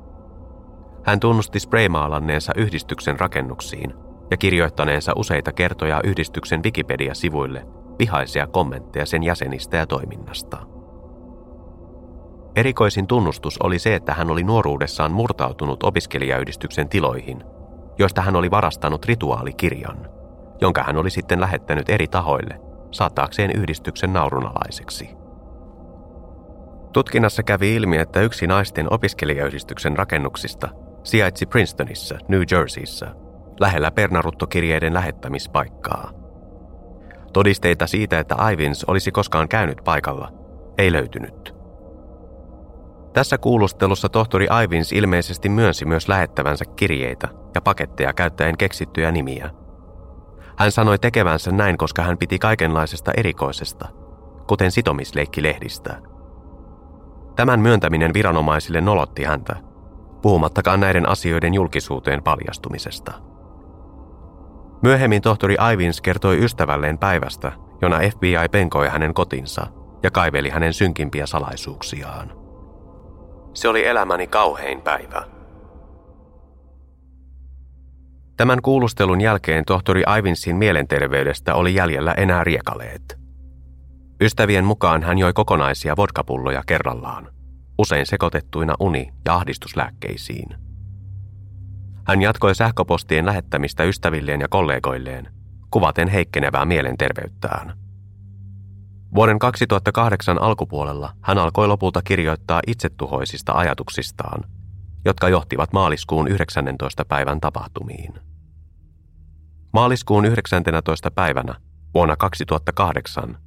[1.06, 3.94] Hän tunnusti spraymaalanneensa yhdistyksen rakennuksiin
[4.32, 7.68] ja kirjoittaneensa useita kertoja yhdistyksen Wikipedia-sivuille
[8.00, 10.58] vihaisia kommentteja sen jäsenistä ja toiminnasta–
[12.56, 17.44] Erikoisin tunnustus oli se, että hän oli nuoruudessaan murtautunut opiskelijayhdistyksen tiloihin,
[18.00, 20.10] joista hän oli varastanut rituaalikirjan,
[20.62, 22.60] jonka hän oli sitten lähettänyt eri tahoille
[22.92, 25.10] saattaakseen yhdistyksen naurunalaiseksi.
[26.94, 30.70] Tutkinnassa kävi ilmi, että yksi naisten opiskelijayhdistyksen rakennuksista
[31.04, 33.16] sijaitsi Princetonissa, New Jerseyssä,
[33.60, 36.12] lähellä pernaruttokirjeiden lähettämispaikkaa.
[37.34, 40.32] Todisteita siitä, että Ivins olisi koskaan käynyt paikalla,
[40.78, 41.56] ei löytynyt.
[43.14, 49.50] Tässä kuulustelussa tohtori Ivins ilmeisesti myönsi myös lähettävänsä kirjeitä ja paketteja käyttäen keksittyjä nimiä.
[50.58, 53.88] Hän sanoi tekevänsä näin, koska hän piti kaikenlaisesta erikoisesta,
[54.48, 56.02] kuten sitomisleikkilehdistä.
[57.36, 59.56] Tämän myöntäminen viranomaisille nolotti häntä,
[60.24, 63.12] puhumattakaan näiden asioiden julkisuuteen paljastumisesta.
[64.84, 69.68] Myöhemmin tohtori Ivins kertoi ystävälleen päivästä, jona FBI penkoi hänen kotinsa
[70.04, 72.32] ja kaiveli hänen synkimpiä salaisuuksiaan.
[73.54, 75.24] Se oli elämäni kauhein päivä.
[78.38, 83.20] Tämän kuulustelun jälkeen tohtori Ivinsin mielenterveydestä oli jäljellä enää riekaleet.
[84.22, 87.30] Ystävien mukaan hän joi kokonaisia vodkapulloja kerrallaan,
[87.84, 90.56] usein sekoitettuina uni- ja ahdistuslääkkeisiin.
[92.08, 95.34] Hän jatkoi sähköpostien lähettämistä ystävilleen ja kollegoilleen,
[95.72, 97.78] kuvaten heikkenevää mielenterveyttään.
[99.16, 104.44] Vuoden 2008 alkupuolella hän alkoi lopulta kirjoittaa itsetuhoisista ajatuksistaan,
[105.06, 107.06] jotka johtivat maaliskuun 19.
[107.06, 108.14] päivän tapahtumiin.
[109.74, 111.12] Maaliskuun 19.
[111.12, 111.56] päivänä
[111.94, 113.38] vuonna 2008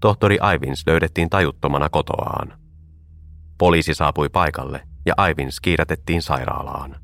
[0.00, 2.65] tohtori Ivins löydettiin tajuttomana kotoaan.
[3.58, 6.96] Poliisi saapui paikalle ja Ivins kiirätettiin sairaalaan.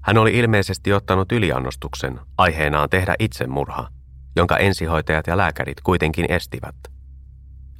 [0.00, 3.88] Hän oli ilmeisesti ottanut yliannostuksen aiheenaan tehdä itsemurha,
[4.36, 6.74] jonka ensihoitajat ja lääkärit kuitenkin estivät.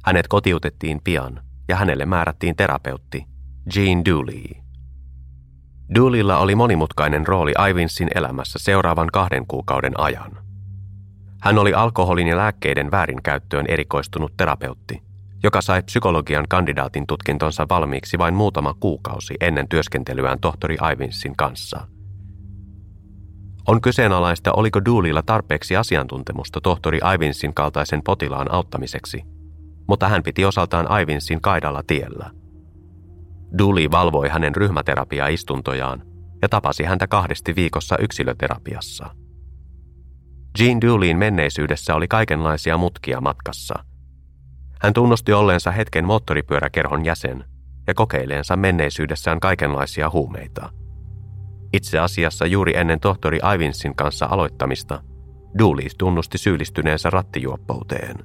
[0.05, 3.25] Hänet kotiutettiin pian ja hänelle määrättiin terapeutti
[3.75, 4.43] Jean Dooley.
[5.95, 10.37] Dooleylla oli monimutkainen rooli Ivinsin elämässä seuraavan kahden kuukauden ajan.
[11.41, 15.04] Hän oli alkoholin ja lääkkeiden väärinkäyttöön erikoistunut terapeutti,
[15.45, 21.79] joka sai psykologian kandidaatin tutkintonsa valmiiksi vain muutama kuukausi ennen työskentelyään tohtori Ivinsin kanssa–
[23.67, 29.23] on kyseenalaista, oliko Doolilla tarpeeksi asiantuntemusta tohtori Ivinsin kaltaisen potilaan auttamiseksi,
[29.87, 32.31] mutta hän piti osaltaan Ivinsin kaidalla tiellä.
[33.57, 36.03] Dooley valvoi hänen ryhmäterapiaistuntojaan
[36.41, 39.15] ja tapasi häntä kahdesti viikossa yksilöterapiassa.
[40.59, 43.83] Jean Dooleyin menneisyydessä oli kaikenlaisia mutkia matkassa.
[44.81, 47.45] Hän tunnusti olleensa hetken moottoripyöräkerhon jäsen
[47.87, 50.69] ja kokeileensa menneisyydessään kaikenlaisia huumeita–
[51.75, 55.03] itse asiassa juuri ennen tohtori Ivinsin kanssa aloittamista,
[55.57, 58.15] Dooley tunnusti syyllistyneensä rattijuoppouteen.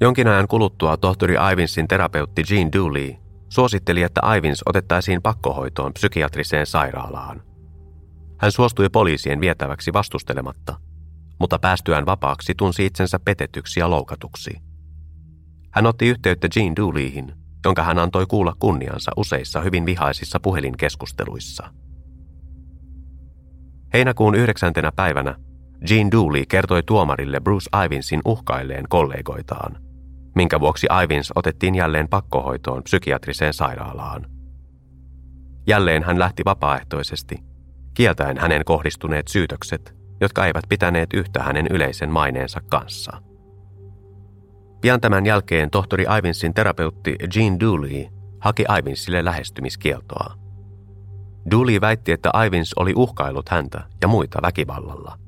[0.00, 3.14] Jonkin ajan kuluttua tohtori Ivinsin terapeutti Jean Dooley
[3.48, 7.42] suositteli, että Ivins otettaisiin pakkohoitoon psykiatriseen sairaalaan.
[8.38, 10.74] Hän suostui poliisien vietäväksi vastustelematta,
[11.40, 14.50] mutta päästyään vapaaksi tunsi itsensä petetyksi ja loukatuksi.
[15.72, 21.72] Hän otti yhteyttä Jean Dooleyhin jonka hän antoi kuulla kunniansa useissa hyvin vihaisissa puhelinkeskusteluissa.
[23.92, 25.36] Heinäkuun yhdeksäntenä päivänä
[25.90, 29.76] Jean Dooley kertoi tuomarille Bruce Ivinsin uhkailleen kollegoitaan,
[30.34, 34.26] minkä vuoksi Ivins otettiin jälleen pakkohoitoon psykiatriseen sairaalaan.
[35.66, 37.38] Jälleen hän lähti vapaaehtoisesti,
[37.94, 43.22] kieltäen hänen kohdistuneet syytökset, jotka eivät pitäneet yhtä hänen yleisen maineensa kanssa–
[44.82, 48.06] Pian tämän jälkeen tohtori Ivinsin terapeutti Jean Dooley
[48.40, 50.34] haki Ivinsille lähestymiskieltoa.
[51.50, 55.18] Dooley väitti, että Ivins oli uhkaillut häntä ja muita väkivallalla,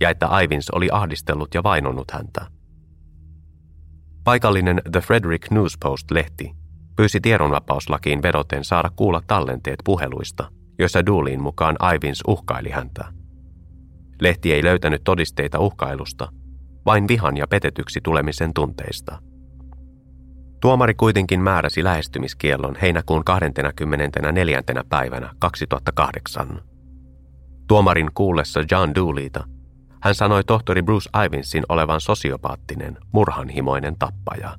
[0.00, 2.46] ja että Ivins oli ahdistellut ja vainonnut häntä.
[4.24, 6.52] Paikallinen The Frederick News Post-lehti
[6.96, 13.04] pyysi tiedonvapauslakiin vedoten saada kuulla tallenteet puheluista, joissa Dooleyin mukaan Ivins uhkaili häntä.
[14.20, 16.28] Lehti ei löytänyt todisteita uhkailusta,
[16.88, 19.18] vain vihan ja petetyksi tulemisen tunteista.
[20.60, 24.62] Tuomari kuitenkin määräsi lähestymiskiellon heinäkuun 24.
[24.88, 26.62] päivänä 2008.
[27.66, 29.44] Tuomarin kuullessa John Dooleyta
[30.02, 34.56] hän sanoi tohtori Bruce Ivinsin olevan sosiopaattinen, murhanhimoinen tappaja.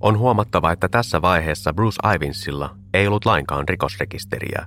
[0.00, 4.66] On huomattava, että tässä vaiheessa Bruce Ivinsilla ei ollut lainkaan rikosrekisteriä.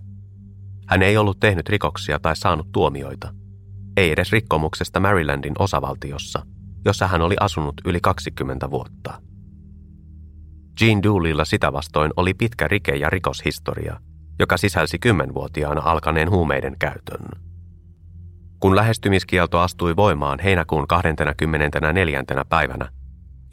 [0.88, 3.34] Hän ei ollut tehnyt rikoksia tai saanut tuomioita–
[3.98, 6.46] ei edes rikkomuksesta Marylandin osavaltiossa,
[6.86, 9.22] jossa hän oli asunut yli 20 vuotta.
[10.82, 14.00] Jean Dooleylla sitä vastoin oli pitkä rike- ja rikoshistoria,
[14.40, 17.26] joka sisälsi kymmenvuotiaana alkaneen huumeiden käytön.
[18.60, 22.24] Kun lähestymiskielto astui voimaan heinäkuun 24.
[22.50, 22.90] päivänä,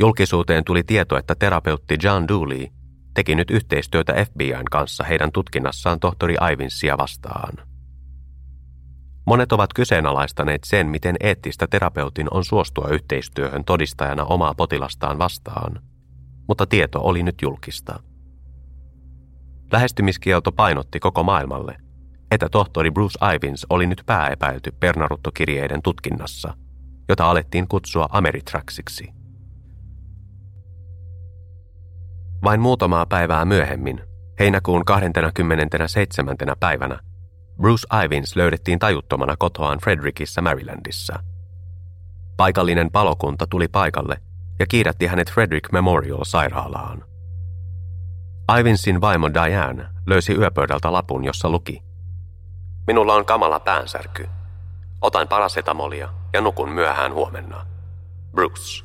[0.01, 2.67] julkisuuteen tuli tieto, että terapeutti John Dooley
[3.15, 7.55] teki nyt yhteistyötä FBIn kanssa heidän tutkinnassaan tohtori Ivinsia vastaan.
[9.29, 15.83] Monet ovat kyseenalaistaneet sen, miten eettistä terapeutin on suostua yhteistyöhön todistajana omaa potilastaan vastaan,
[16.49, 18.03] mutta tieto oli nyt julkista.
[19.73, 21.77] Lähestymiskielto painotti koko maailmalle,
[22.31, 26.55] että tohtori Bruce Ivins oli nyt pääepäilty Pernaruttokirjeiden tutkinnassa,
[27.09, 29.09] jota alettiin kutsua Ameritraxiksi.
[32.45, 34.01] Vain muutamaa päivää myöhemmin,
[34.39, 36.37] heinäkuun 27.
[36.61, 37.08] päivänä,
[37.61, 41.19] Bruce Ivins löydettiin tajuttomana kotoaan Frederickissa Marylandissa.
[42.37, 44.23] Paikallinen palokunta tuli paikalle
[44.59, 47.05] ja kiidätti hänet Frederick Memorial-sairaalaan.
[48.61, 51.83] Ivinsin vaimo Diane löysi yöpöydältä lapun, jossa luki
[52.87, 54.29] Minulla on kamala päänsärky.
[55.01, 57.67] Otan parasetamolia ja nukun myöhään huomenna.
[58.33, 58.85] Bruce.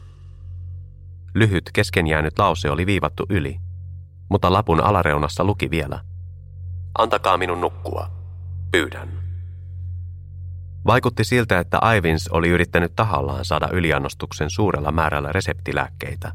[1.35, 3.59] Lyhyt kesken jäänyt lause oli viivattu yli,
[4.29, 5.99] mutta lapun alareunassa luki vielä.
[6.97, 8.22] Antakaa minun nukkua.
[8.73, 9.09] Pyydän.
[10.85, 16.31] Vaikutti siltä, että Ivins oli yrittänyt tahallaan saada yliannostuksen suurella määrällä reseptilääkkeitä,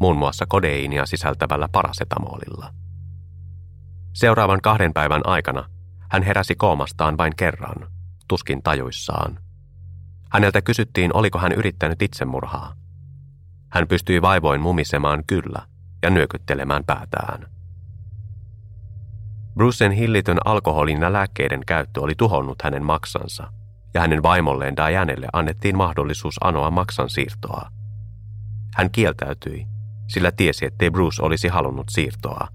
[0.00, 2.74] muun muassa kodeiinia sisältävällä parasetamolilla.
[4.12, 5.68] Seuraavan kahden päivän aikana
[6.10, 7.90] hän heräsi koomastaan vain kerran,
[8.28, 9.38] tuskin tajuissaan.
[10.30, 12.74] Häneltä kysyttiin, oliko hän yrittänyt itsemurhaa.
[13.70, 15.66] Hän pystyi vaivoin mumisemaan kyllä
[16.02, 17.53] ja nyökyttelemään päätään.
[19.54, 23.52] Brucen hillitön alkoholin ja lääkkeiden käyttö oli tuhonnut hänen maksansa,
[23.94, 27.68] ja hänen vaimolleen Dianelle annettiin mahdollisuus anoa maksan siirtoa.
[28.74, 29.66] Hän kieltäytyi,
[30.08, 32.48] sillä tiesi, ettei Bruce olisi halunnut siirtoa.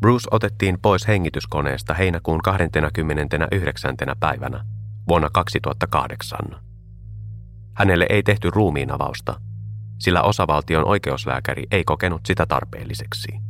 [0.00, 3.94] Bruce otettiin pois hengityskoneesta heinäkuun 29.
[4.20, 4.64] päivänä
[5.08, 6.38] vuonna 2008.
[7.74, 9.40] Hänelle ei tehty ruumiinavausta,
[9.98, 13.45] sillä osavaltion oikeuslääkäri ei kokenut sitä tarpeelliseksi.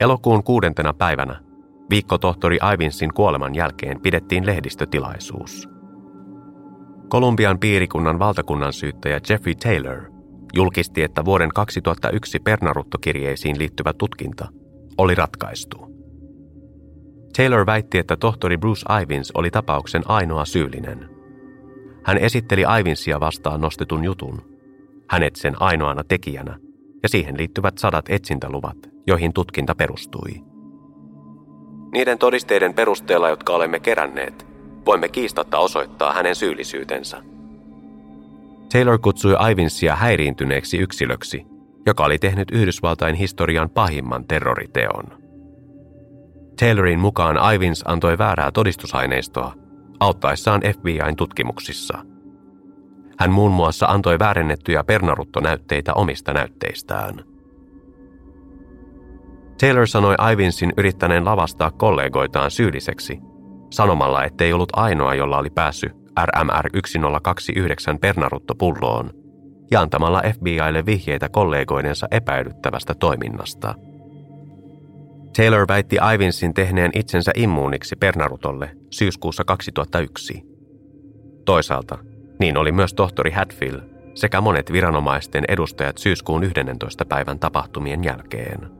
[0.00, 1.40] Elokuun kuudentena päivänä,
[1.90, 5.68] viikko tohtori Ivinsin kuoleman jälkeen, pidettiin lehdistötilaisuus.
[7.08, 10.02] Kolumbian piirikunnan valtakunnan syyttäjä Jeffrey Taylor
[10.54, 14.48] julkisti, että vuoden 2001 Pernaruttokirjeisiin liittyvä tutkinta
[14.98, 15.78] oli ratkaistu.
[17.36, 21.08] Taylor väitti, että tohtori Bruce Ivins oli tapauksen ainoa syyllinen.
[22.04, 24.56] Hän esitteli Ivinsia vastaan nostetun jutun,
[25.10, 26.58] hänet sen ainoana tekijänä
[27.06, 30.44] ja siihen liittyvät sadat etsintäluvat, joihin tutkinta perustui.
[31.92, 34.46] Niiden todisteiden perusteella, jotka olemme keränneet,
[34.86, 37.22] voimme kiistatta osoittaa hänen syyllisyytensä.
[38.72, 41.46] Taylor kutsui Ivinsia häiriintyneeksi yksilöksi,
[41.86, 45.04] joka oli tehnyt Yhdysvaltain historian pahimman terroriteon.
[46.60, 49.54] Taylorin mukaan Ivins antoi väärää todistusaineistoa
[50.00, 51.98] auttaessaan FBIn tutkimuksissa.
[53.18, 57.14] Hän muun muassa antoi väärennettyjä pernaruttonäytteitä omista näytteistään–
[59.60, 63.18] Taylor sanoi Ivinsin yrittäneen lavastaa kollegoitaan syylliseksi,
[63.70, 65.92] sanomalla, ettei ollut ainoa, jolla oli päässyt
[66.24, 69.10] RMR 1029 Pernarutto-pulloon,
[69.70, 73.74] ja antamalla FBIlle vihjeitä kollegoidensa epäilyttävästä toiminnasta.
[75.36, 80.42] Taylor väitti Ivinsin tehneen itsensä immuuniksi Pernarutolle syyskuussa 2001.
[81.44, 81.98] Toisaalta
[82.38, 83.80] niin oli myös tohtori Hatfield
[84.14, 87.04] sekä monet viranomaisten edustajat syyskuun 11.
[87.04, 88.70] päivän tapahtumien jälkeen.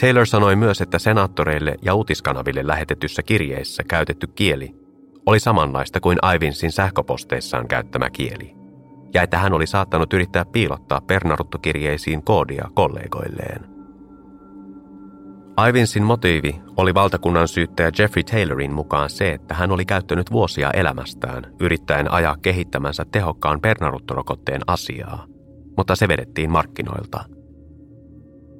[0.00, 4.74] Taylor sanoi myös, että senaattoreille ja uutiskanaville lähetetyssä kirjeissä käytetty kieli
[5.26, 8.54] oli samanlaista kuin Ivinsin sähköposteissaan käyttämä kieli,
[9.14, 13.71] ja että hän oli saattanut yrittää piilottaa pernaruttokirjeisiin koodia kollegoilleen.
[15.68, 21.46] Ivinsin motiivi oli valtakunnan syyttäjä Jeffrey Taylorin mukaan se, että hän oli käyttänyt vuosia elämästään
[21.60, 25.26] yrittäen ajaa kehittämänsä tehokkaan pernaruttorokotteen asiaa,
[25.76, 27.24] mutta se vedettiin markkinoilta–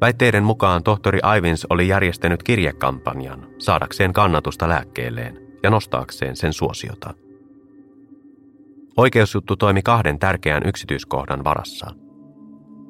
[0.02, 7.14] Väitteiden mukaan tohtori Ivins oli järjestänyt kirjekampanjan saadakseen kannatusta lääkkeelleen ja nostaakseen sen suosiota.
[8.96, 11.90] Oikeusjuttu toimi kahden tärkeän yksityiskohdan varassa.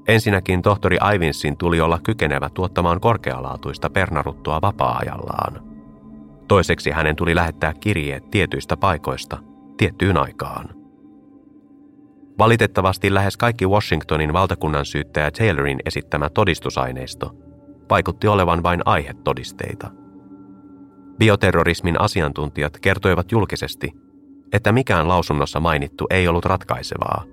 [0.09, 5.63] Ensinnäkin tohtori Ivinsin tuli olla kykenevä tuottamaan korkealaatuista pernaruttua vapaa-ajallaan.
[6.49, 9.39] Toiseksi hänen tuli lähettää kirjeet tietyistä paikoista
[9.77, 10.69] tiettyyn aikaan–
[12.39, 17.35] Valitettavasti lähes kaikki Washingtonin valtakunnan syyttäjä Taylorin esittämä todistusaineisto
[17.91, 19.91] vaikutti olevan vain aihetodisteita.
[21.19, 23.93] Bioterrorismin asiantuntijat kertoivat julkisesti,
[24.53, 27.25] että mikään lausunnossa mainittu ei ollut ratkaisevaa,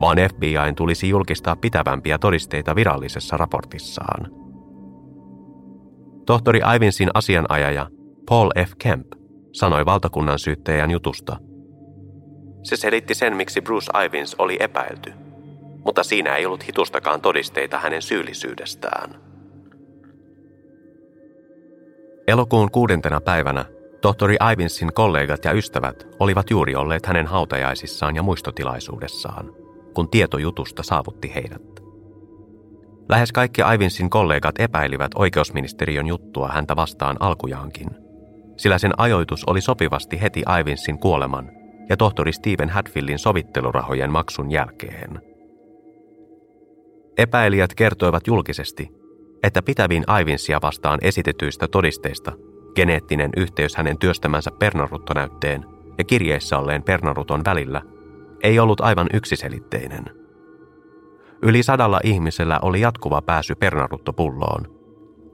[0.00, 4.30] vaan FBIn tulisi julkistaa pitävämpiä todisteita virallisessa raportissaan.
[6.26, 7.86] Tohtori Ivinsin asianajaja
[8.28, 8.72] Paul F.
[8.78, 9.06] Kemp
[9.52, 11.36] sanoi valtakunnan syyttäjän jutusta–
[12.62, 15.12] se selitti sen, miksi Bruce Ivins oli epäilty,
[15.84, 19.20] mutta siinä ei ollut hitustakaan todisteita hänen syyllisyydestään.
[22.28, 23.64] Elokuun kuudentena päivänä
[24.00, 29.52] tohtori Ivinsin kollegat ja ystävät olivat juuri olleet hänen hautajaisissaan ja muistotilaisuudessaan,
[29.94, 31.80] kun tieto jutusta saavutti heidät.
[33.08, 37.90] Lähes kaikki Ivinsin kollegat epäilivät oikeusministeriön juttua häntä vastaan alkujaankin,
[38.56, 41.50] sillä sen ajoitus oli sopivasti heti Ivinsin kuoleman
[41.88, 45.20] ja tohtori Steven Hadfieldin sovittelurahojen maksun jälkeen.
[47.18, 48.88] Epäilijät kertoivat julkisesti,
[49.42, 52.32] että pitäviin Ivinsia vastaan esitetyistä todisteista
[52.74, 55.64] geneettinen yhteys hänen työstämänsä pernaruttonäytteen
[55.98, 57.82] ja kirjeissä olleen Pernaruton välillä
[58.42, 60.04] ei ollut aivan yksiselitteinen.
[61.42, 64.80] Yli sadalla ihmisellä oli jatkuva pääsy Pernaruttopulloon,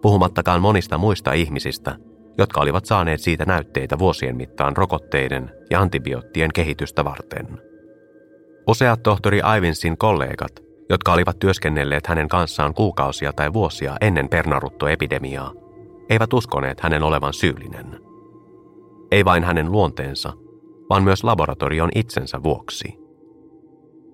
[0.03, 1.97] puhumattakaan monista muista ihmisistä,
[2.39, 7.47] jotka olivat saaneet siitä näytteitä vuosien mittaan rokotteiden ja antibioottien kehitystä varten.
[8.69, 15.53] Useat tohtori Ivinsin kollegat, jotka olivat työskennelleet hänen kanssaan kuukausia tai vuosia ennen Pernaruttoepidemiaa,
[16.09, 18.01] eivät uskoneet hänen olevan syyllinen.
[19.11, 20.33] Ei vain hänen luonteensa,
[20.91, 22.99] vaan myös laboratorion itsensä vuoksi.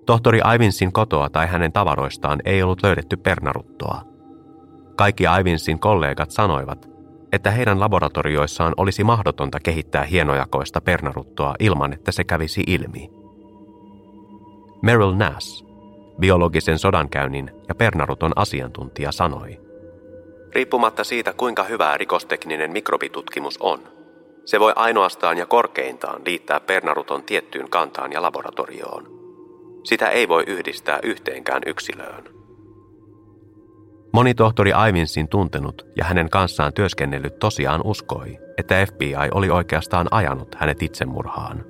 [0.05, 4.01] Tohtori Ivinsin kotoa tai hänen tavaroistaan ei ollut löydetty pernaruttoa.
[4.95, 6.89] Kaikki Ivinsin kollegat sanoivat,
[7.31, 13.09] että heidän laboratorioissaan olisi mahdotonta kehittää hienojakoista pernaruttoa ilman, että se kävisi ilmi.
[14.81, 15.65] Merrill Nass,
[16.19, 19.61] biologisen sodankäynnin ja pernaruton asiantuntija, sanoi.
[20.55, 23.79] Riippumatta siitä, kuinka hyvää rikostekninen mikrobitutkimus on,
[24.45, 29.07] se voi ainoastaan ja korkeintaan liittää pernaruton tiettyyn kantaan ja laboratorioon.
[29.83, 32.23] Sitä ei voi yhdistää yhteenkään yksilöön.
[34.13, 40.55] Moni tohtori Ivinsin tuntenut ja hänen kanssaan työskennellyt tosiaan uskoi, että FBI oli oikeastaan ajanut
[40.55, 41.65] hänet itsemurhaan.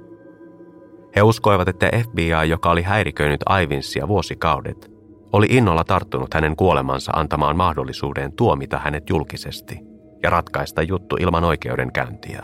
[1.15, 4.91] He uskoivat, että FBI, joka oli häiriköinyt Ivinsia vuosikaudet,
[5.34, 9.80] oli innolla tarttunut hänen kuolemansa antamaan mahdollisuuden tuomita hänet julkisesti
[10.24, 12.43] ja ratkaista juttu ilman oikeudenkäyntiä.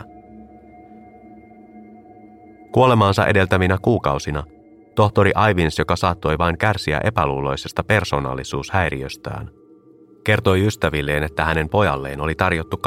[2.72, 4.44] Kuolemaansa edeltävinä kuukausina
[4.94, 9.50] tohtori Ivins, joka saattoi vain kärsiä epäluuloisesta persoonallisuushäiriöstään,
[10.24, 12.80] kertoi ystävilleen, että hänen pojalleen oli tarjottu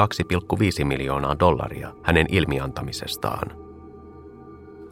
[0.80, 3.64] 2,5 miljoonaa dollaria hänen ilmiantamisestaan.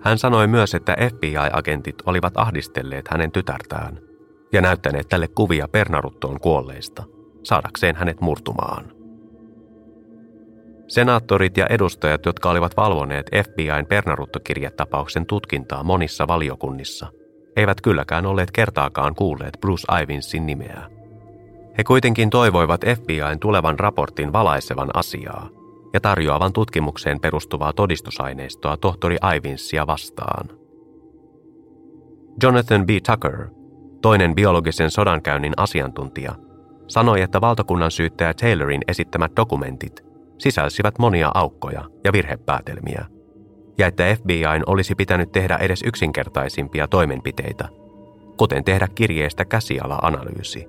[0.00, 3.98] Hän sanoi myös, että FBI-agentit olivat ahdistelleet hänen tytärtään
[4.52, 7.02] ja näyttäneet tälle kuvia Pernaruttoon kuolleista,
[7.42, 9.01] saadakseen hänet murtumaan.
[10.88, 17.06] Senaattorit ja edustajat, jotka olivat valvoneet FBIn Pernaruttokirjatapauksen tutkintaa monissa valiokunnissa,
[17.56, 20.82] eivät kylläkään olleet kertaakaan kuulleet Bruce Ivinsin nimeä.
[21.78, 25.48] He kuitenkin toivoivat FBIn tulevan raportin valaisevan asiaa
[25.94, 30.48] ja tarjoavan tutkimukseen perustuvaa todistusaineistoa tohtori Ivinsia vastaan.
[32.42, 32.90] Jonathan B.
[32.90, 33.48] Tucker,
[34.02, 36.34] toinen biologisen sodankäynnin asiantuntija,
[36.86, 40.11] sanoi, että valtakunnan syyttäjä Taylorin esittämät dokumentit
[40.42, 43.06] sisälsivät monia aukkoja ja virhepäätelmiä,
[43.78, 47.68] ja että FBIn olisi pitänyt tehdä edes yksinkertaisimpia toimenpiteitä,
[48.36, 50.68] kuten tehdä kirjeestä käsiala-analyysi.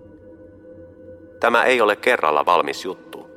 [1.40, 3.28] Tämä ei ole kerralla valmis juttu.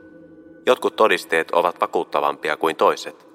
[0.66, 3.26] Jotkut todisteet ovat vakuuttavampia kuin toiset,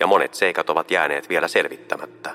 [0.00, 2.34] ja monet seikat ovat jääneet vielä selvittämättä.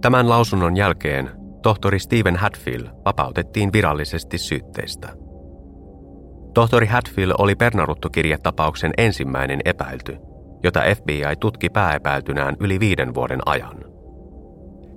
[0.00, 1.30] Tämän lausunnon jälkeen
[1.62, 5.29] tohtori Stephen Hatfield vapautettiin virallisesti syytteistä.
[6.54, 10.16] Tohtori Hatfield oli Pernaruttu-kirjatapauksen ensimmäinen epäilty,
[10.62, 13.84] jota FBI tutki pääepäiltynään yli viiden vuoden ajan.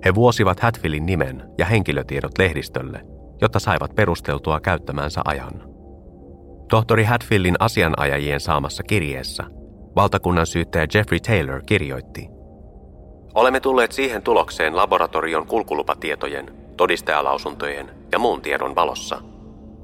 [0.04, 3.00] He vuosivat Hatfieldin nimen ja henkilötiedot lehdistölle–
[3.40, 5.62] jotta saivat perusteltua käyttämänsä ajan.
[6.68, 9.44] Tohtori Hatfieldin asianajajien saamassa kirjeessä
[9.96, 12.28] valtakunnan syyttäjä Jeffrey Taylor kirjoitti.
[13.34, 19.20] Olemme tulleet siihen tulokseen laboratorion kulkulupatietojen, todistajalausuntojen ja muun tiedon valossa,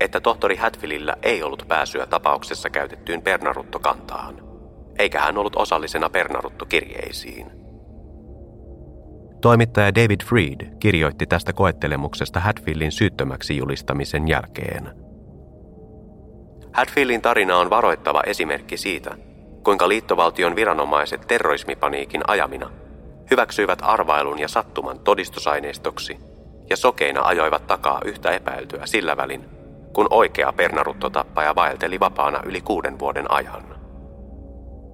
[0.01, 4.43] että tohtori Hatfieldillä ei ollut pääsyä tapauksessa käytettyyn Pernarutto-kantaan,
[4.99, 7.51] eikä hän ollut osallisena Pernarutto-kirjeisiin.
[9.41, 14.91] Toimittaja David Freed kirjoitti tästä koettelemuksesta Hatfieldin syyttömäksi julistamisen jälkeen.
[16.73, 19.11] Hatfieldin tarina on varoittava esimerkki siitä,
[19.65, 22.71] kuinka liittovaltion viranomaiset terrorismipaniikin ajamina
[23.31, 26.19] hyväksyivät arvailun ja sattuman todistusaineistoksi
[26.71, 29.60] ja sokeina ajoivat takaa yhtä epäiltyä sillä välin,
[29.93, 33.81] kun oikea pernaruttotappaja vaelteli vapaana yli kuuden vuoden ajan.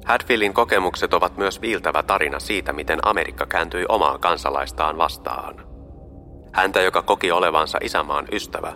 [0.05, 5.55] Hadfieldin kokemukset ovat myös viiltävä tarina siitä, miten Amerikka kääntyi omaa kansalaistaan vastaan.
[6.53, 8.73] Häntä, joka koki olevansa isämaan ystävä,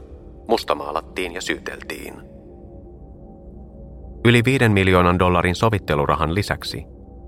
[0.48, 2.14] mustamaalattiin ja syyteltiin.
[4.24, 6.84] Yli viiden miljoonan dollarin sovittelurahan lisäksi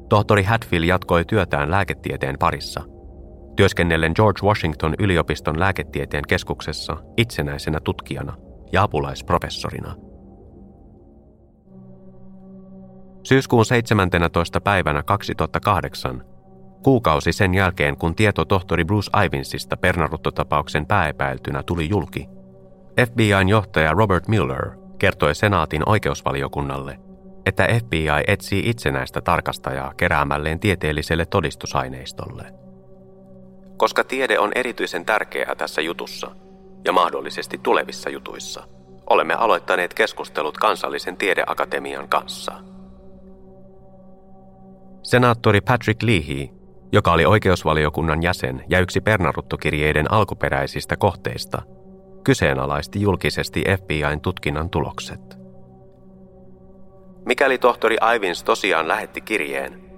[0.09, 2.82] tohtori Hatfield jatkoi työtään lääketieteen parissa,
[3.57, 8.36] työskennellen George Washington yliopiston lääketieteen keskuksessa itsenäisenä tutkijana
[8.72, 9.94] ja apulaisprofessorina–
[13.22, 14.60] Syyskuun 17.
[14.60, 16.24] päivänä 2008,
[16.82, 22.28] kuukausi sen jälkeen kun tieto tohtori Bruce Ivinsista Pernarutto-tapauksen pääepäiltynä tuli julki,
[23.06, 26.98] FBIn johtaja Robert Mueller kertoi senaatin oikeusvaliokunnalle,
[27.46, 32.44] että FBI etsii itsenäistä tarkastajaa keräämälleen tieteelliselle todistusaineistolle.
[33.76, 36.30] Koska tiede on erityisen tärkeää tässä jutussa
[36.84, 38.64] ja mahdollisesti tulevissa jutuissa,
[39.10, 42.52] olemme aloittaneet keskustelut kansallisen tiedeakatemian kanssa–
[45.02, 46.48] Senaattori Patrick Leahy,
[46.92, 51.62] joka oli oikeusvaliokunnan jäsen ja yksi Pernaruttokirjeiden alkuperäisistä kohteista,
[52.24, 55.20] kyseenalaisti julkisesti FBIn tutkinnan tulokset.
[57.26, 59.91] Mikäli tohtori Ivins tosiaan lähetti kirjeen,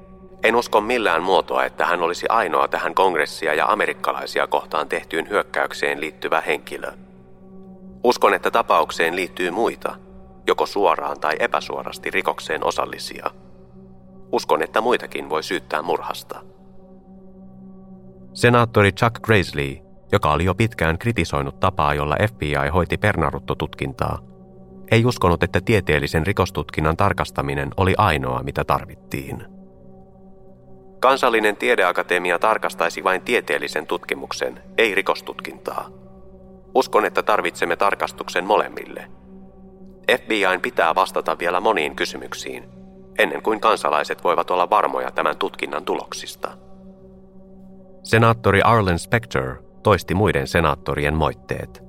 [0.44, 6.00] en usko millään muotoa, että hän olisi ainoa tähän kongressia ja amerikkalaisia kohtaan tehtyyn hyökkäykseen
[6.00, 6.92] liittyvä henkilö.
[8.04, 9.96] Uskon, että tapaukseen liittyy muita,
[10.46, 13.30] joko suoraan tai epäsuorasti rikokseen osallisia.
[14.32, 16.40] Uskon, että muitakin voi syyttää murhasta.
[18.32, 19.76] Senaattori Chuck Graisley,
[20.12, 24.18] joka oli jo pitkään kritisoinut tapaa, jolla FBI hoiti Pernarutto-tutkintaa,
[24.90, 29.53] ei uskonut, että tieteellisen rikostutkinnan tarkastaminen oli ainoa, mitä tarvittiin.
[31.00, 35.88] Kansallinen tiedeakatemia tarkastaisi vain tieteellisen tutkimuksen, ei rikostutkintaa.
[36.74, 39.10] Uskon, että tarvitsemme tarkastuksen molemmille.
[40.10, 42.64] FBIn pitää vastata vielä moniin kysymyksiin,
[43.18, 46.50] ennen kuin kansalaiset voivat olla varmoja tämän tutkinnan tuloksista.
[48.02, 51.82] Senaattori Arlen Specter toisti muiden senaattorien moitteet.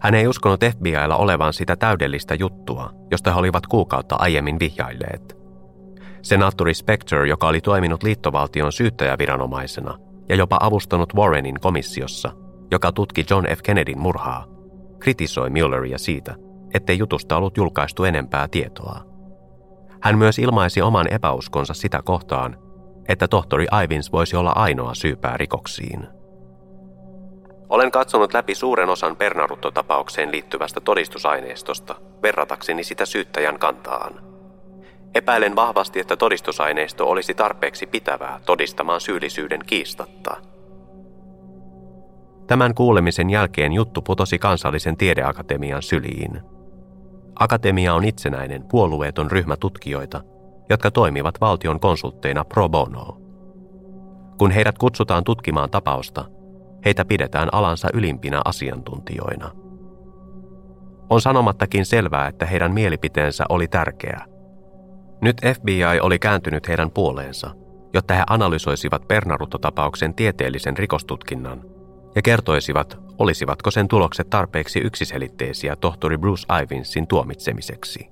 [0.00, 5.39] Hän ei uskonut FBIlla olevan sitä täydellistä juttua, josta he olivat kuukautta aiemmin vihjailleet.
[6.22, 9.98] Senaattori Specter, joka oli toiminut liittovaltion syyttäjäviranomaisena
[10.28, 12.30] ja jopa avustanut Warrenin komissiossa,
[12.70, 13.62] joka tutki John F.
[13.62, 14.46] Kennedyn murhaa,
[14.98, 16.34] kritisoi Mulleria siitä,
[16.74, 19.00] ettei jutusta ollut julkaistu enempää tietoa.
[20.02, 22.56] Hän myös ilmaisi oman epäuskonsa sitä kohtaan,
[23.08, 26.08] että tohtori Ivins voisi olla ainoa syypää rikoksiin.
[27.68, 34.29] Olen katsonut läpi suuren osan Bernarutto-tapaukseen liittyvästä todistusaineistosta, verratakseni sitä syyttäjän kantaan.
[35.14, 40.36] Epäilen vahvasti, että todistusaineisto olisi tarpeeksi pitävää todistamaan syyllisyyden kiistatta.
[42.46, 46.40] Tämän kuulemisen jälkeen juttu putosi kansallisen tiedeakatemian syliin.
[47.34, 50.20] Akatemia on itsenäinen, puolueeton ryhmä tutkijoita,
[50.70, 53.20] jotka toimivat valtion konsultteina pro bono.
[54.38, 56.24] Kun heidät kutsutaan tutkimaan tapausta,
[56.84, 59.50] heitä pidetään alansa ylimpinä asiantuntijoina.
[61.10, 64.24] On sanomattakin selvää, että heidän mielipiteensä oli tärkeä.
[65.22, 67.50] Nyt FBI oli kääntynyt heidän puoleensa,
[67.94, 71.62] jotta he analysoisivat Bernarutto-tapauksen tieteellisen rikostutkinnan
[72.14, 78.08] ja kertoisivat, olisivatko sen tulokset tarpeeksi yksiselitteisiä tohtori Bruce Ivinsin tuomitsemiseksi.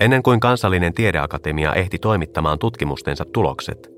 [0.00, 3.88] Ennen kuin kansallinen tiedeakatemia ehti toimittamaan tutkimustensa tulokset,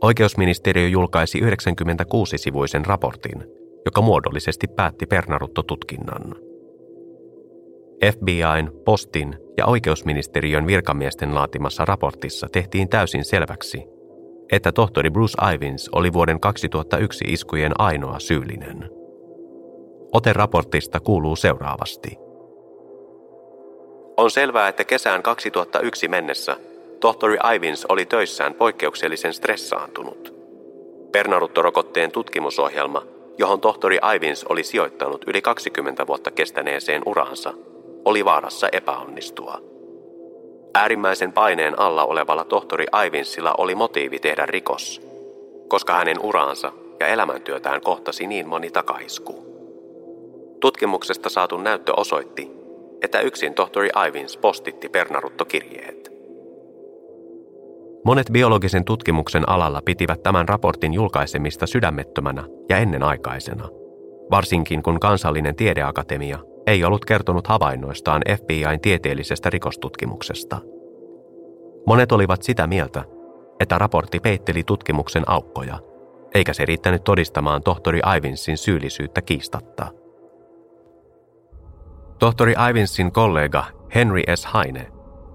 [0.00, 3.44] oikeusministeriö julkaisi 96-sivuisen raportin,
[3.84, 6.53] joka muodollisesti päätti Pernarutto-tutkinnan.
[8.12, 13.84] FBIn, Postin ja oikeusministeriön virkamiesten laatimassa raportissa tehtiin täysin selväksi,
[14.52, 18.90] että tohtori Bruce Ivins oli vuoden 2001 iskujen ainoa syyllinen.
[20.12, 22.18] Ote raportista kuuluu seuraavasti.
[24.16, 26.56] On selvää, että kesään 2001 mennessä
[27.00, 30.34] tohtori Ivins oli töissään poikkeuksellisen stressaantunut.
[31.12, 33.02] Bernarutto-rokotteen tutkimusohjelma,
[33.38, 37.54] johon tohtori Ivins oli sijoittanut yli 20 vuotta kestäneeseen uraansa,
[38.04, 39.60] oli vaarassa epäonnistua.
[40.74, 45.02] Äärimmäisen paineen alla olevalla tohtori Ivinsilla oli motiivi tehdä rikos,
[45.68, 49.44] koska hänen uraansa ja elämäntyötään kohtasi niin moni takaisku.
[50.60, 52.50] Tutkimuksesta saatu näyttö osoitti,
[53.02, 56.14] että yksin tohtori Ivins postitti Bernarutto-kirjeet.
[58.04, 63.68] Monet biologisen tutkimuksen alalla pitivät tämän raportin julkaisemista sydämettömänä ja ennenaikaisena,
[64.30, 70.58] varsinkin kun kansallinen tiedeakatemia ei ollut kertonut havainnoistaan FBIn tieteellisestä rikostutkimuksesta.
[71.86, 73.04] Monet olivat sitä mieltä,
[73.60, 75.78] että raportti peitteli tutkimuksen aukkoja,
[76.34, 79.86] eikä se riittänyt todistamaan tohtori Ivinsin syyllisyyttä kiistatta.
[82.18, 84.46] Tohtori Ivinsin kollega Henry S.
[84.46, 84.86] Haine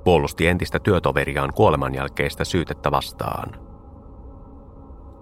[0.03, 3.69] puolusti entistä työtoveriaan kuolemanjälkeistä syytettä vastaan.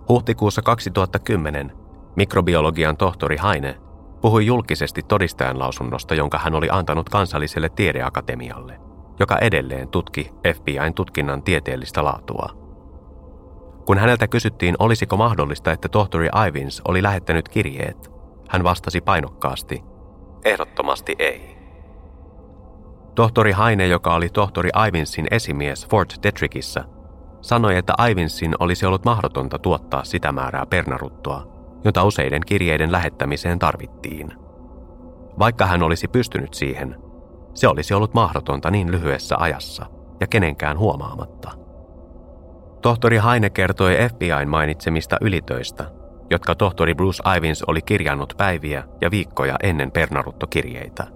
[0.09, 1.71] Huhtikuussa 2010
[2.15, 3.77] mikrobiologian tohtori Haine
[4.21, 8.79] puhui julkisesti todistajan lausunnosta, jonka hän oli antanut kansalliselle tiedeakatemialle,
[9.19, 12.49] joka edelleen tutki FBIn tutkinnan tieteellistä laatua.
[13.85, 18.11] Kun häneltä kysyttiin, olisiko mahdollista, että tohtori Ivins oli lähettänyt kirjeet,
[18.49, 19.83] hän vastasi painokkaasti,
[20.45, 21.57] ehdottomasti ei.
[23.15, 26.83] Tohtori Haine, joka oli tohtori Ivinsin esimies Fort Detrickissä,
[27.41, 31.56] sanoi, että Ivinsin olisi ollut mahdotonta tuottaa sitä määrää pernaruttoa,
[31.87, 34.33] jota useiden kirjeiden lähettämiseen tarvittiin.
[35.39, 36.95] Vaikka hän olisi pystynyt siihen,
[37.53, 39.85] se olisi ollut mahdotonta niin lyhyessä ajassa
[40.19, 41.51] ja kenenkään huomaamatta.
[42.81, 45.91] Tohtori Haine kertoi FBIn mainitsemista ylitöistä,
[46.29, 51.07] jotka tohtori Bruce Ivins oli kirjannut päiviä ja viikkoja ennen Pernarutto-kirjeitä.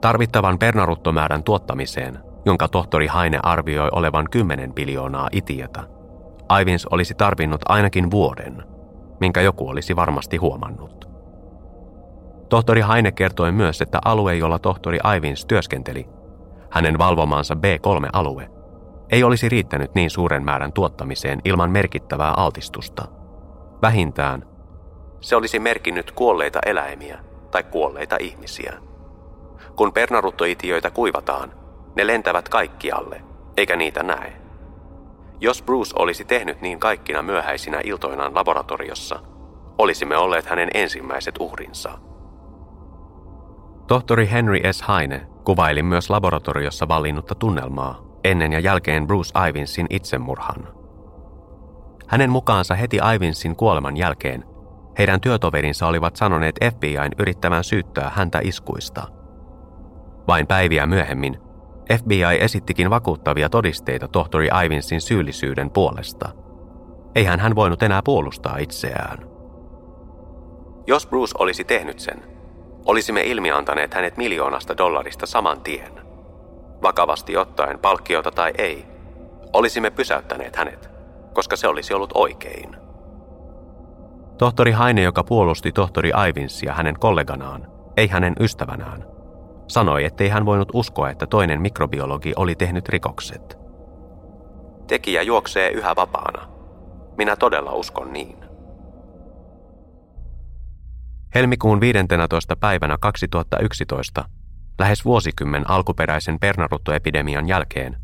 [0.00, 5.82] Tarvittavan Pernaruttomäärän tuottamiseen jonka tohtori Haine arvioi olevan 10 biljoonaa itiötä,
[6.60, 8.64] Ivins olisi tarvinnut ainakin vuoden,
[9.24, 11.08] minkä joku olisi varmasti huomannut.
[12.48, 16.06] Tohtori Haine kertoi myös, että alue, jolla tohtori Ivins työskenteli,
[16.70, 18.50] hänen valvomaansa B3-alue,
[19.10, 23.08] ei olisi riittänyt niin suuren määrän tuottamiseen ilman merkittävää altistusta.
[23.82, 24.46] Vähintään
[25.20, 27.18] se olisi merkinnyt kuolleita eläimiä
[27.50, 28.74] tai kuolleita ihmisiä.
[29.76, 31.52] Kun pernaruttoitiöitä kuivataan,
[31.96, 33.22] ne lentävät kaikkialle,
[33.56, 34.43] eikä niitä näe.
[35.40, 39.20] Jos Bruce olisi tehnyt niin kaikkina myöhäisinä iltoinaan laboratoriossa,
[39.78, 41.98] olisimme olleet hänen ensimmäiset uhrinsa.
[43.86, 44.82] Tohtori Henry S.
[44.82, 50.68] Haine kuvaili myös laboratoriossa vallinnutta tunnelmaa ennen ja jälkeen Bruce Ivinsin itsemurhan.
[52.06, 54.44] Hänen mukaansa heti Ivinsin kuoleman jälkeen
[54.98, 59.08] heidän työtoverinsa olivat sanoneet FBIn yrittävän syyttää häntä iskuista.
[60.28, 61.38] Vain päiviä myöhemmin
[61.98, 66.28] FBI esittikin vakuuttavia todisteita tohtori Ivinsin syyllisyyden puolesta.
[67.14, 69.18] Eihän hän voinut enää puolustaa itseään.
[70.86, 72.22] Jos Bruce olisi tehnyt sen,
[72.86, 75.92] olisimme ilmiantaneet hänet miljoonasta dollarista saman tien.
[76.82, 78.84] Vakavasti ottaen palkkiota tai ei,
[79.52, 80.90] olisimme pysäyttäneet hänet,
[81.32, 82.76] koska se olisi ollut oikein.
[84.38, 87.66] Tohtori Haine, joka puolusti tohtori Ivinsia hänen kolleganaan,
[87.96, 89.13] ei hänen ystävänään,
[89.68, 93.58] sanoi, ettei hän voinut uskoa, että toinen mikrobiologi oli tehnyt rikokset.
[94.86, 96.48] Tekijä juoksee yhä vapaana.
[97.16, 98.36] Minä todella uskon niin.
[101.34, 102.56] Helmikuun 15.
[102.56, 104.24] päivänä 2011,
[104.78, 107.96] lähes vuosikymmen alkuperäisen pernaruttoepidemian jälkeen,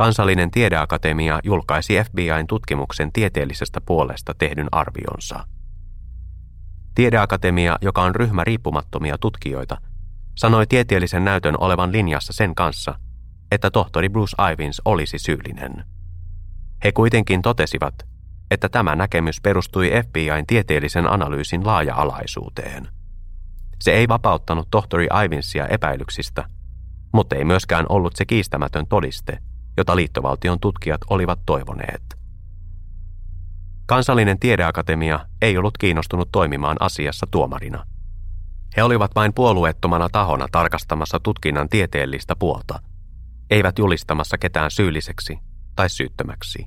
[0.00, 5.44] Kansallinen tiedeakatemia julkaisi FBIn tutkimuksen tieteellisestä puolesta tehdyn arvionsa.
[6.94, 9.78] Tiedeakatemia, joka on ryhmä riippumattomia tutkijoita,
[10.34, 12.94] sanoi tieteellisen näytön olevan linjassa sen kanssa,
[13.50, 15.84] että tohtori Bruce Ivins olisi syyllinen.
[16.84, 17.94] He kuitenkin totesivat,
[18.50, 22.88] että tämä näkemys perustui FBIn tieteellisen analyysin laaja-alaisuuteen.
[23.80, 26.44] Se ei vapauttanut tohtori Ivinsia epäilyksistä,
[27.12, 29.38] mutta ei myöskään ollut se kiistämätön todiste,
[29.76, 32.02] jota liittovaltion tutkijat olivat toivoneet.
[33.86, 37.86] Kansallinen tiedeakatemia ei ollut kiinnostunut toimimaan asiassa tuomarina.
[38.76, 42.80] He olivat vain puolueettomana tahona tarkastamassa tutkinnan tieteellistä puolta,
[43.50, 45.38] eivät julistamassa ketään syylliseksi
[45.76, 46.66] tai syyttömäksi.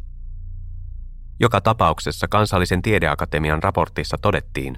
[1.39, 4.77] Joka tapauksessa kansallisen tiedeakatemian raportissa todettiin,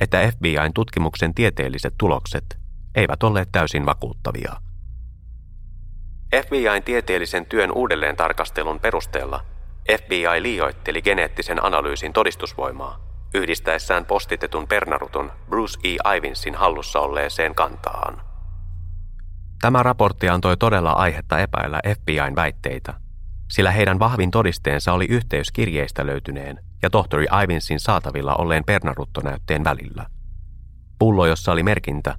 [0.00, 2.58] että FBIn tutkimuksen tieteelliset tulokset
[2.94, 4.56] eivät olleet täysin vakuuttavia.
[6.46, 9.44] FBIn tieteellisen työn uudelleen tarkastelun perusteella
[9.98, 16.16] FBI liioitteli geneettisen analyysin todistusvoimaa yhdistäessään postitetun pernarutun Bruce E.
[16.16, 18.22] Ivinsin hallussa olleeseen kantaan.
[19.60, 22.94] Tämä raportti antoi todella aihetta epäillä FBIn väitteitä,
[23.50, 30.06] sillä heidän vahvin todisteensa oli yhteys kirjeistä löytyneen ja tohtori Ivinsin saatavilla olleen pernaruttonäytteen välillä.
[30.98, 32.14] Pullo, jossa oli merkintä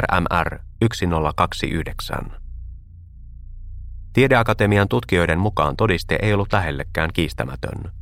[0.00, 2.18] RMR 1029.
[4.12, 7.97] Tiedeakatemian tutkijoiden mukaan todiste ei ollut lähellekään kiistämätön.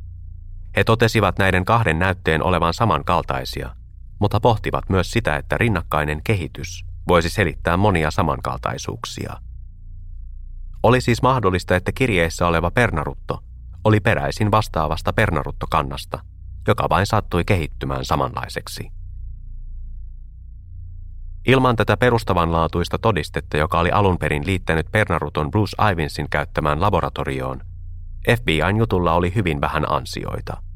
[0.77, 3.75] He totesivat näiden kahden näytteen olevan samankaltaisia,
[4.19, 9.33] mutta pohtivat myös sitä, että rinnakkainen kehitys voisi selittää monia samankaltaisuuksia.
[10.83, 13.43] Oli siis mahdollista, että kirjeissä oleva pernarutto
[13.83, 16.19] oli peräisin vastaavasta pernaruttokannasta,
[16.67, 18.91] joka vain sattui kehittymään samanlaiseksi.
[21.47, 27.61] Ilman tätä perustavanlaatuista todistetta, joka oli alun perin liittänyt Pernaruton Bruce Ivinsin käyttämään laboratorioon,
[28.37, 30.66] FBIn jutulla oli hyvin vähän ansioita.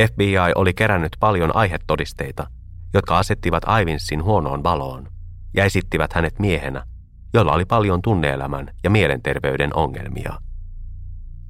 [0.00, 2.46] FBI oli kerännyt paljon aihetodisteita,
[2.94, 5.08] jotka asettivat Ivinsin huonoon valoon
[5.54, 6.86] ja esittivät hänet miehenä,
[7.34, 10.38] jolla oli paljon tunneelämän ja mielenterveyden ongelmia.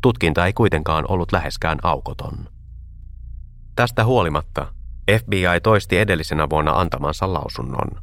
[0.00, 2.48] Tutkinta ei kuitenkaan ollut läheskään aukoton.
[3.76, 4.66] Tästä huolimatta
[5.18, 8.02] FBI toisti edellisenä vuonna antamansa lausunnon.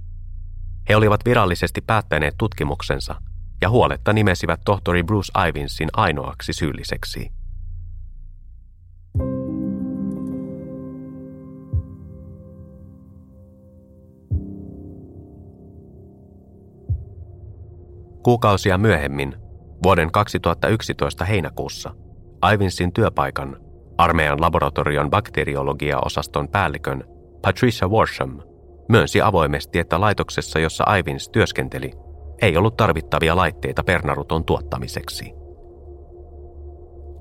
[0.90, 3.16] He olivat virallisesti päättäneet tutkimuksensa
[3.62, 7.32] ja huoletta nimesivät tohtori Bruce Ivinsin ainoaksi syylliseksi.
[18.24, 19.36] Kuukausia myöhemmin,
[19.84, 21.94] vuoden 2011 heinäkuussa,
[22.54, 23.58] Ivinsin työpaikan,
[23.98, 27.04] armeijan laboratorion bakteriologia-osaston päällikön
[27.42, 28.40] Patricia Warsham
[28.90, 31.92] myönsi avoimesti, että laitoksessa, jossa Ivins työskenteli,
[32.42, 35.34] ei ollut tarvittavia laitteita pernaruton tuottamiseksi.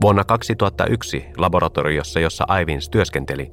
[0.01, 3.53] Vuonna 2001 laboratoriossa, jossa Ivins työskenteli,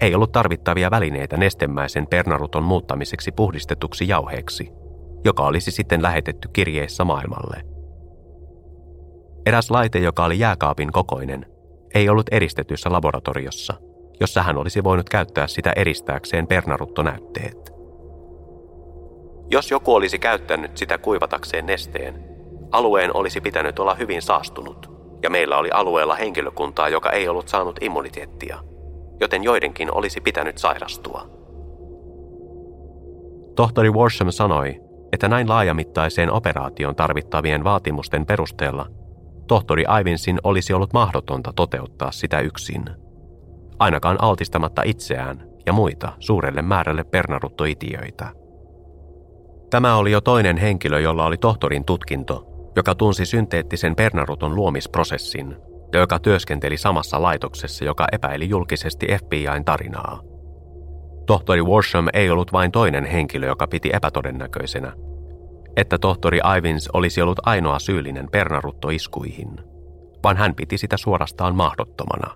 [0.00, 4.72] ei ollut tarvittavia välineitä nestemäisen pernaruton muuttamiseksi puhdistetuksi jauheeksi–
[5.24, 7.62] joka olisi sitten lähetetty kirjeissä maailmalle.
[9.46, 11.46] Eräs laite, joka oli jääkaapin kokoinen,
[11.94, 13.74] ei ollut eristetyssä laboratoriossa,
[14.20, 17.70] jossa hän olisi voinut käyttää sitä eristääkseen pernaruttonäytteet.
[19.50, 22.24] Jos joku olisi käyttänyt sitä kuivatakseen nesteen,
[22.72, 24.90] alueen olisi pitänyt olla hyvin saastunut,
[25.22, 28.58] ja meillä oli alueella henkilökuntaa, joka ei ollut saanut immuniteettia,
[29.20, 31.26] joten joidenkin olisi pitänyt sairastua.
[33.56, 34.80] Tohtori Warsham sanoi,
[35.12, 38.86] että näin laajamittaiseen operaation tarvittavien vaatimusten perusteella
[39.50, 42.84] tohtori Ivinsin olisi ollut mahdotonta toteuttaa sitä yksin.
[43.78, 48.30] Ainakaan altistamatta itseään ja muita suurelle määrälle pernaruttoitiöitä.
[49.70, 52.46] Tämä oli jo toinen henkilö, jolla oli tohtorin tutkinto,
[52.76, 55.56] joka tunsi synteettisen pernaruton luomisprosessin
[55.92, 60.29] ja joka työskenteli samassa laitoksessa, joka epäili julkisesti FBIn tarinaa.
[61.30, 64.92] Tohtori Warsham ei ollut vain toinen henkilö, joka piti epätodennäköisenä,
[65.76, 69.60] että tohtori Ivins olisi ollut ainoa syyllinen pernaruttoiskuihin,
[70.24, 72.34] vaan hän piti sitä suorastaan mahdottomana.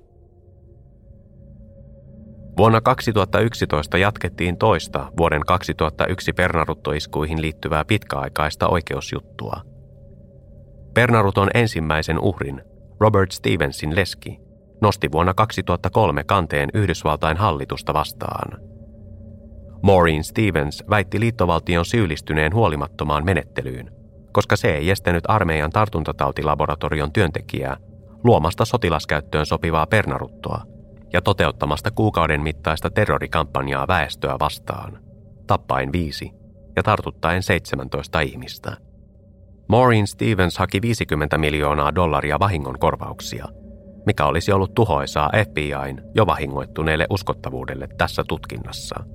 [2.58, 9.60] Vuonna 2011 jatkettiin toista vuoden 2001 pernaruttoiskuihin liittyvää pitkäaikaista oikeusjuttua.
[10.94, 12.62] Pernaruton ensimmäisen uhrin,
[13.00, 14.38] Robert Stevensin leski,
[14.80, 18.60] nosti vuonna 2003 kanteen Yhdysvaltain hallitusta vastaan–
[19.84, 23.90] Maureen Stevens väitti liittovaltion syyllistyneen huolimattomaan menettelyyn,
[24.32, 27.76] koska se ei estänyt armeijan tartuntatautilaboratorion työntekijää
[28.22, 30.62] luomasta sotilaskäyttöön sopivaa pernaruttoa
[31.12, 34.98] ja toteuttamasta kuukauden mittaista terrorikampanjaa väestöä vastaan,
[35.46, 36.30] tappaen viisi
[36.76, 38.76] ja tartuttaen 17 ihmistä.
[39.68, 43.46] Maureen Stevens haki 50 miljoonaa dollaria vahingonkorvauksia,
[44.06, 48.96] mikä olisi ollut tuhoisaa FBIn jo vahingoittuneelle uskottavuudelle tässä tutkinnassa–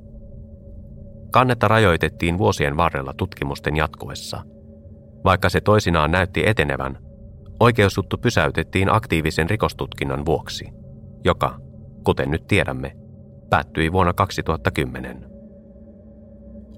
[1.31, 4.41] Kannetta rajoitettiin vuosien varrella tutkimusten jatkuessa.
[5.25, 6.97] Vaikka se toisinaan näytti etenevän,
[7.59, 10.65] oikeusjuttu pysäytettiin aktiivisen rikostutkinnan vuoksi,
[11.25, 11.59] joka,
[12.03, 12.95] kuten nyt tiedämme,
[13.49, 15.25] päättyi vuonna 2010.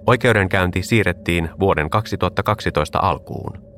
[0.07, 3.71] Oikeudenkäynti siirrettiin vuoden 2012 alkuun.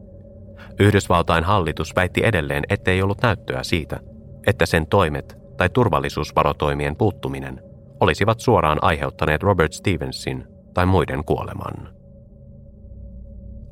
[0.80, 4.00] Yhdysvaltain hallitus väitti edelleen, ettei ollut näyttöä siitä,
[4.48, 7.62] että sen toimet tai turvallisuusvarotoimien puuttuminen
[8.00, 11.94] olisivat suoraan aiheuttaneet Robert Stevensin tai muiden kuoleman.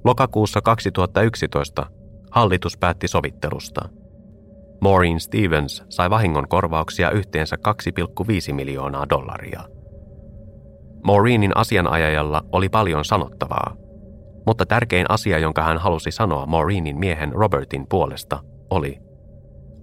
[0.04, 1.86] Lokakuussa 2011
[2.32, 3.90] hallitus päätti sovittelusta.
[4.82, 7.56] Maureen Stevens sai vahingon korvauksia yhteensä
[8.50, 9.62] 2,5 miljoonaa dollaria.
[11.04, 13.76] Maureenin asianajajalla oli paljon sanottavaa,
[14.46, 18.40] mutta tärkein asia, jonka hän halusi sanoa Maureenin miehen Robertin puolesta,
[18.70, 19.00] oli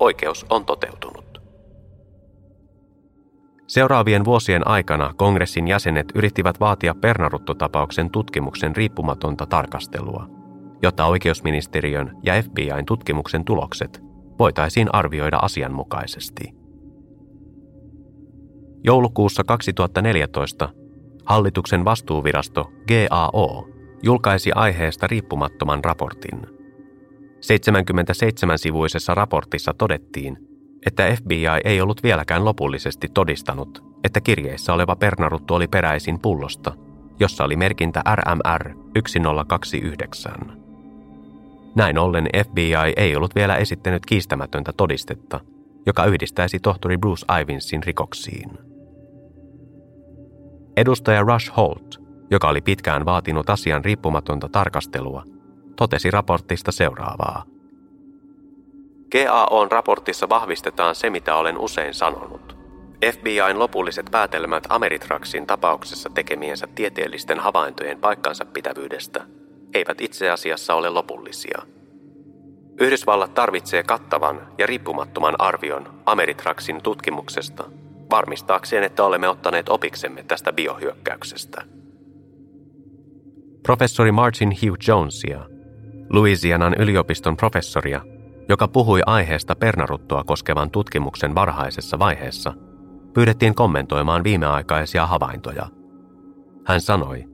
[0.01, 1.28] Oikeus on toteutunut.
[3.69, 10.27] Seuraavien vuosien aikana kongressin jäsenet yrittivät vaatia Pernarutto-tapauksen tutkimuksen riippumatonta tarkastelua,
[10.83, 14.03] jotta oikeusministeriön ja FBIn tutkimuksen tulokset
[14.39, 16.55] voitaisiin arvioida asianmukaisesti.
[18.85, 20.69] Joulukuussa 2014
[21.25, 23.69] hallituksen vastuuvirasto GAO
[24.03, 26.41] julkaisi aiheesta riippumattoman raportin.
[27.37, 30.48] 77-sivuisessa raportissa todettiin,
[30.87, 36.73] että FBI ei ollut vieläkään lopullisesti todistanut, että kirjeissä oleva pernaruttu oli peräisin pullosta,
[37.21, 40.33] jossa oli merkintä RMR 1029.
[41.75, 45.41] Näin ollen FBI ei ollut vielä esittänyt kiistämätöntä todistetta,
[45.87, 48.51] joka yhdistäisi tohtori Bruce Ivinsin rikoksiin.
[50.77, 52.01] Edustaja Rush Holt,
[52.31, 55.25] joka oli pitkään vaatinut asian riippumatonta tarkastelua,
[55.77, 57.45] totesi raportista seuraavaa–
[59.13, 62.57] GAOn raportissa vahvistetaan se, mitä olen usein sanonut.
[63.13, 69.25] FBIn lopulliset päätelmät Ameritraxin tapauksessa tekemiensä tieteellisten havaintojen paikkansa pitävyydestä
[69.75, 71.63] eivät itse asiassa ole lopullisia.
[72.81, 77.65] Yhdysvallat tarvitsee kattavan ja riippumattoman arvion Ameritraxin tutkimuksesta
[78.11, 81.63] varmistaakseen, että olemme ottaneet opiksemme tästä biohyökkäyksestä.
[83.63, 85.41] Professori Martin Hugh Jonesia,
[86.11, 88.01] Louisianan yliopiston professoria
[88.49, 92.55] joka puhui aiheesta pernaruttoa koskevan tutkimuksen varhaisessa vaiheessa,
[93.15, 95.67] pyydettiin kommentoimaan viimeaikaisia havaintoja.
[96.67, 97.25] Hän sanoi,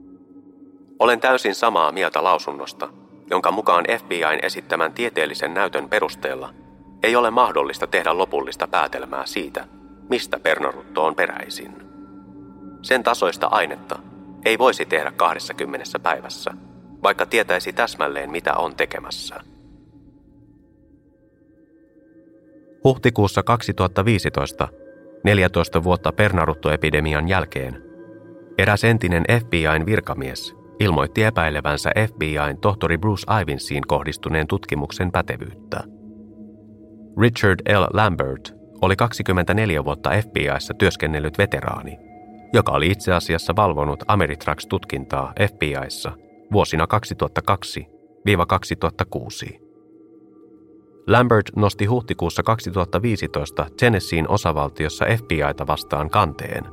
[0.99, 2.89] Olen täysin samaa mieltä lausunnosta,
[3.29, 6.53] jonka mukaan FBIn esittämän tieteellisen näytön perusteella
[7.03, 9.67] ei ole mahdollista tehdä lopullista päätelmää siitä,
[10.09, 11.75] mistä pernarutto on peräisin.
[12.81, 13.99] Sen tasoista ainetta
[14.45, 16.53] ei voisi tehdä 20 päivässä,
[17.03, 19.54] vaikka tietäisi täsmälleen mitä on tekemässä.
[22.85, 24.67] Huhtikuussa 2015,
[25.23, 27.83] 14 vuotta Pernarutto-epidemian jälkeen,
[28.57, 35.83] eräs entinen FBIn virkamies ilmoitti epäilevänsä FBIn tohtori Bruce Ivinsiin kohdistuneen tutkimuksen pätevyyttä.
[37.21, 37.83] Richard L.
[37.93, 41.97] Lambert oli 24 vuotta FBIssa työskennellyt veteraani,
[42.53, 46.11] joka oli itse asiassa valvonut Ameritrax-tutkintaa FBIssa
[46.51, 49.64] vuosina 2002-2006.
[51.07, 56.65] Lambert nosti huhtikuussa 2015 Tennesseein osavaltiossa FBIta vastaan kanteen,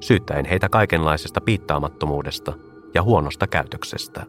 [0.00, 2.52] syyttäen heitä kaikenlaisesta piittaamattomuudesta
[2.94, 4.26] ja huonosta käytöksestä.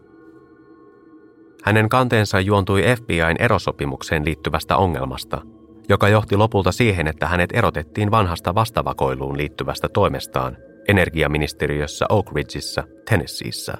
[1.63, 5.41] Hänen kanteensa juontui FBIn erosopimukseen liittyvästä ongelmasta,
[5.89, 13.77] joka johti lopulta siihen, että hänet erotettiin vanhasta vastavakoiluun liittyvästä toimestaan energiaministeriössä Oak Ridgeissa, Tennesseeissä.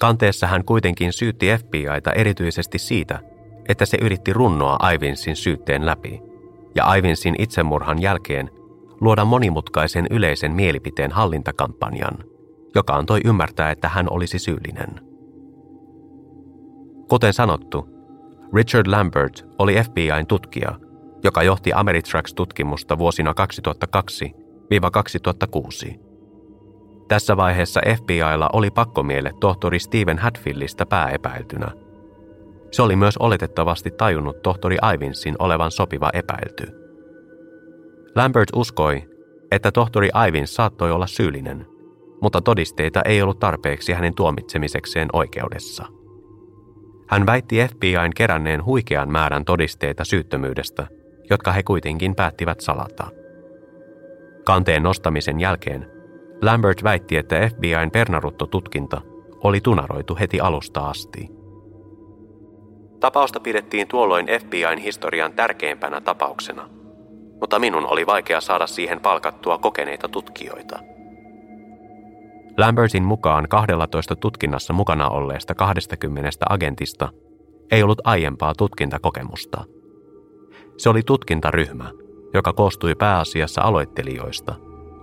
[0.00, 3.20] Kanteessa hän kuitenkin syytti FBIta erityisesti siitä,
[3.68, 6.22] että se yritti runnoa Ivinsin syytteen läpi,
[6.74, 8.50] ja Ivinsin itsemurhan jälkeen
[9.00, 12.18] luoda monimutkaisen yleisen mielipiteen hallintakampanjan,
[12.74, 15.00] joka antoi ymmärtää, että hän olisi syyllinen.
[17.08, 17.88] Kuten sanottu,
[18.54, 20.78] Richard Lambert oli FBIn tutkija,
[21.24, 23.34] joka johti Ameritrax-tutkimusta vuosina
[25.86, 26.00] 2002-2006.
[27.08, 31.70] Tässä vaiheessa FBIlla oli pakkomielle tohtori Stephen Hatfieldista pääepäiltynä–
[32.74, 36.66] se oli myös oletettavasti tajunnut tohtori Ivinsin olevan sopiva epäilty.
[38.16, 39.02] Lambert uskoi,
[39.50, 41.66] että tohtori Ivins saattoi olla syyllinen,
[42.22, 45.84] mutta todisteita ei ollut tarpeeksi hänen tuomitsemisekseen oikeudessa.
[47.08, 50.86] Hän väitti FBIn keränneen huikean määrän todisteita syyttömyydestä,
[51.30, 53.06] jotka he kuitenkin päättivät salata.
[54.44, 55.90] Kanteen nostamisen jälkeen
[56.42, 59.00] Lambert väitti, että FBIn Pernarutto-tutkinta
[59.44, 61.43] oli tunaroitu heti alusta asti.
[63.04, 66.68] Tapausta pidettiin tuolloin FBIn historian tärkeimpänä tapauksena,
[67.40, 70.78] mutta minun oli vaikea saada siihen palkattua kokeneita tutkijoita.
[72.58, 77.08] Lambertin mukaan 12 tutkinnassa mukana olleesta 20 agentista
[77.70, 79.64] ei ollut aiempaa tutkintakokemusta.
[80.76, 81.90] Se oli tutkintaryhmä,
[82.34, 84.54] joka koostui pääasiassa aloittelijoista,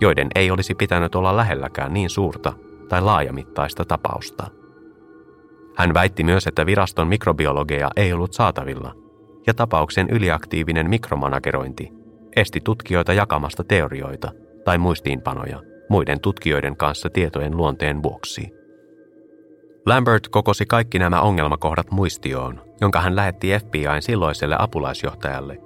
[0.02, 2.54] joiden ei olisi pitänyt olla lähelläkään niin suurta
[2.90, 4.48] tai laajamittaista tapausta–
[5.76, 8.96] hän väitti myös, että viraston mikrobiologeja ei ollut saatavilla,
[9.48, 12.02] ja tapauksen yliaktiivinen mikromanagerointi
[12.36, 14.32] esti tutkijoita jakamasta teorioita
[14.66, 18.54] tai muistiinpanoja muiden tutkijoiden kanssa tietojen luonteen vuoksi.
[19.86, 25.58] Lambert kokosi kaikki nämä ongelmakohdat muistioon, jonka hän lähetti FBIn silloiselle apulaisjohtajalle,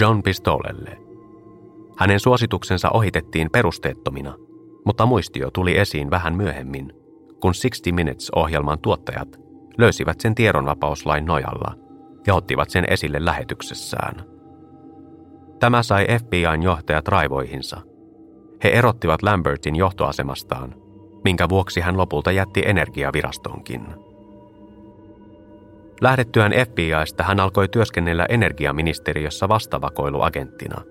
[0.00, 0.98] John Pistolelle.
[1.98, 4.34] Hänen suosituksensa ohitettiin perusteettomina,
[4.84, 6.92] mutta muistio tuli esiin vähän myöhemmin,
[7.40, 9.45] kun 60 Minutes-ohjelman tuottajat
[9.78, 11.74] löysivät sen tiedonvapauslain nojalla
[12.26, 14.24] ja ottivat sen esille lähetyksessään.
[15.60, 17.80] Tämä sai FBIn johtajat raivoihinsa.
[18.64, 20.74] He erottivat Lambertin johtoasemastaan,
[21.24, 23.86] minkä vuoksi hän lopulta jätti energiavirastonkin.
[26.00, 30.82] Lähdettyään FBIstä hän alkoi työskennellä energiaministeriössä vastavakoiluagenttina.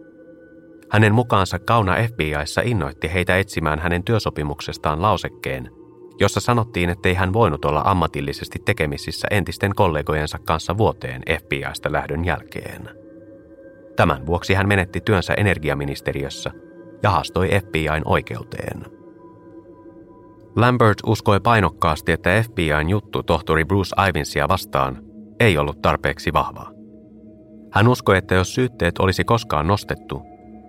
[0.92, 5.70] Hänen mukaansa Kauna FBIssä innoitti heitä etsimään hänen työsopimuksestaan lausekkeen–
[6.20, 12.90] jossa sanottiin, ettei hän voinut olla ammatillisesti tekemisissä entisten kollegojensa kanssa vuoteen FBIstä lähdön jälkeen.
[13.96, 16.52] Tämän vuoksi hän menetti työnsä energiaministeriössä
[17.04, 18.86] ja haastoi FBIn oikeuteen.
[20.56, 25.04] Lambert uskoi painokkaasti, että FBIn juttu tohtori Bruce Ivinsia vastaan
[25.40, 26.72] ei ollut tarpeeksi vahva.
[27.72, 30.22] Hän uskoi, että jos syytteet olisi koskaan nostettu,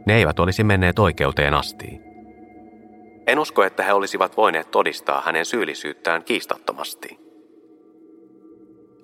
[0.06, 2.00] ne eivät olisi menneet oikeuteen asti–
[3.26, 7.18] en usko, että he olisivat voineet todistaa hänen syyllisyyttään kiistattomasti.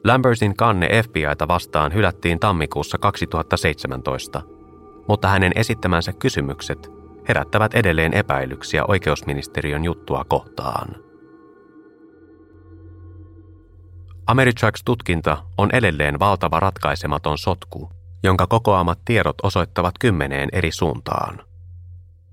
[0.04, 4.42] Lambertin kanne FBIta vastaan hylättiin tammikuussa 2017,
[5.08, 6.90] mutta hänen esittämänsä kysymykset
[7.28, 10.96] herättävät edelleen epäilyksiä oikeusministeriön juttua kohtaan.
[14.26, 17.90] Ameritrax-tutkinta on edelleen valtava ratkaisematon sotku,
[18.22, 21.42] jonka kokoamat tiedot osoittavat kymmeneen eri suuntaan–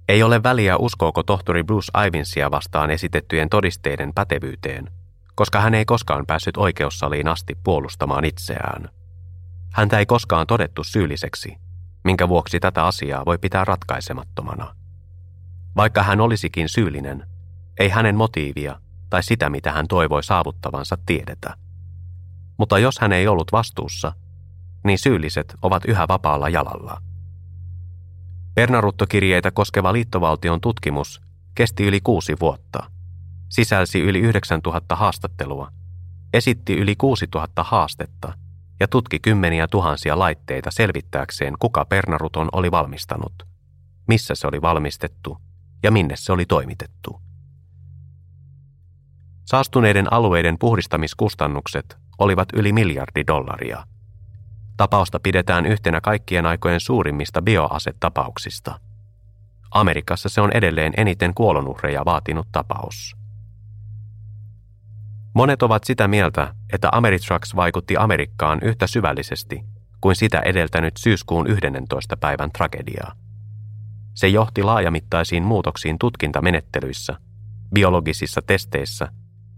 [0.09, 4.91] ei ole väliä uskooko tohtori Bruce Ivinsia vastaan esitettyjen todisteiden pätevyyteen,
[5.35, 8.89] koska hän ei koskaan päässyt oikeussaliin asti puolustamaan itseään.
[9.73, 11.57] Häntä ei koskaan todettu syylliseksi,
[12.03, 14.75] minkä vuoksi tätä asiaa voi pitää ratkaisemattomana.
[15.75, 17.25] Vaikka hän olisikin syyllinen,
[17.79, 18.79] ei hänen motiivia
[19.09, 21.53] tai sitä, mitä hän toivoi saavuttavansa tiedetä.
[22.57, 24.13] Mutta jos hän ei ollut vastuussa,
[24.83, 27.01] niin syylliset ovat yhä vapaalla jalalla–
[28.59, 31.21] Pernaruttokirjeitä koskeva liittovaltion tutkimus
[31.55, 32.91] kesti yli kuusi vuotta.
[33.49, 35.71] Sisälsi yli 9000 haastattelua,
[36.33, 38.33] esitti yli 6000 haastetta
[38.79, 43.33] ja tutki kymmeniä tuhansia laitteita selvittääkseen, kuka Pernaruton oli valmistanut,
[44.07, 45.37] missä se oli valmistettu
[45.83, 47.21] ja minne se oli toimitettu.
[49.45, 53.83] Saastuneiden alueiden puhdistamiskustannukset olivat yli miljardi dollaria.
[54.79, 58.79] Tapausta pidetään yhtenä kaikkien aikojen suurimmista bioasetapauksista.
[59.71, 63.15] Amerikassa se on edelleen eniten kuolonuhreja vaatinut tapaus.
[65.33, 69.63] Monet ovat sitä mieltä, että Ameritrax vaikutti Amerikkaan yhtä syvällisesti
[70.01, 72.17] kuin sitä edeltänyt syyskuun 11.
[72.17, 73.11] päivän tragedia.
[74.13, 77.15] Se johti laajamittaisiin muutoksiin tutkintamenettelyissä,
[77.73, 79.07] biologisissa testeissä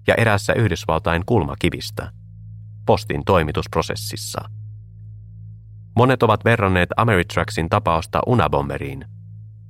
[0.07, 2.11] ja erässä Yhdysvaltain kulmakivistä,
[2.85, 4.60] postin toimitusprosessissa.
[5.95, 9.05] Monet ovat verranneet Ameritraxin tapausta Unabomberiin,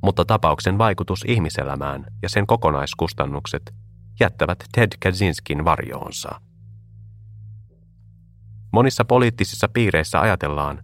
[0.03, 3.74] mutta tapauksen vaikutus ihmiselämään ja sen kokonaiskustannukset
[4.19, 6.41] jättävät Ted Kaczynskin varjoonsa.
[8.74, 10.84] Monissa poliittisissa piireissä ajatellaan,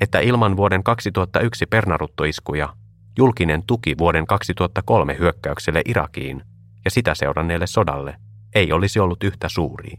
[0.00, 2.76] että ilman vuoden 2001 pernaruttoiskuja
[3.18, 6.42] julkinen tuki vuoden 2003 hyökkäykselle Irakiin
[6.84, 8.16] ja sitä seuranneelle sodalle
[8.54, 9.92] ei olisi ollut yhtä suuri.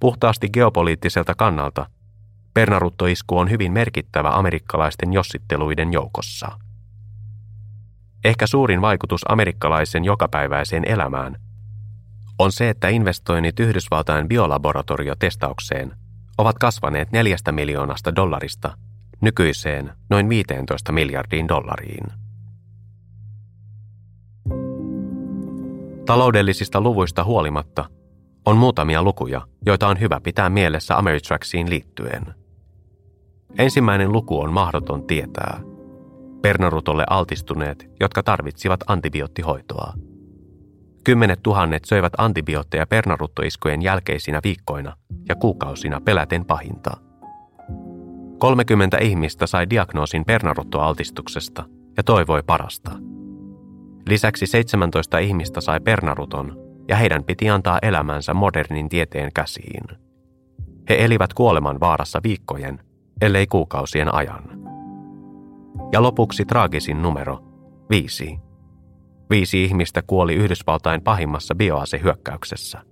[0.00, 1.86] Puhtaasti geopoliittiselta kannalta
[2.58, 6.48] pernaruttoisku on hyvin merkittävä amerikkalaisten jossitteluiden joukossa–
[8.24, 11.36] Ehkä suurin vaikutus amerikkalaisen jokapäiväiseen elämään
[12.38, 15.92] on se, että investoinnit Yhdysvaltain biolaboratoriotestaukseen
[16.38, 18.76] ovat kasvaneet neljästä miljoonasta dollarista
[19.20, 22.06] nykyiseen noin 15 miljardiin dollariin.
[26.06, 27.84] Taloudellisista luvuista huolimatta
[28.46, 32.38] on muutamia lukuja, joita on hyvä pitää mielessä Ameritraxiin liittyen.
[33.58, 35.60] Ensimmäinen luku on mahdoton tietää–
[36.42, 39.92] Pernarutolle altistuneet, jotka tarvitsivat antibioottihoitoa.
[41.04, 44.96] Kymmenet tuhannet söivät antibiootteja pernaruttoiskujen jälkeisinä viikkoina
[45.28, 46.96] ja kuukausina peläten pahinta.
[48.38, 51.64] 30 ihmistä sai diagnoosin pernaruttoaltistuksesta
[51.96, 52.90] ja toivoi parasta.
[54.08, 56.56] Lisäksi 17 ihmistä sai pernaruton
[56.88, 59.84] ja heidän piti antaa elämänsä modernin tieteen käsiin.
[60.88, 62.80] He elivät kuoleman vaarassa viikkojen,
[63.20, 64.44] ellei kuukausien ajan.
[65.92, 67.38] Ja lopuksi traagisin numero,
[67.90, 68.38] viisi.
[69.30, 72.82] Viisi ihmistä kuoli Yhdysvaltain pahimmassa bioasehyökkäyksessä.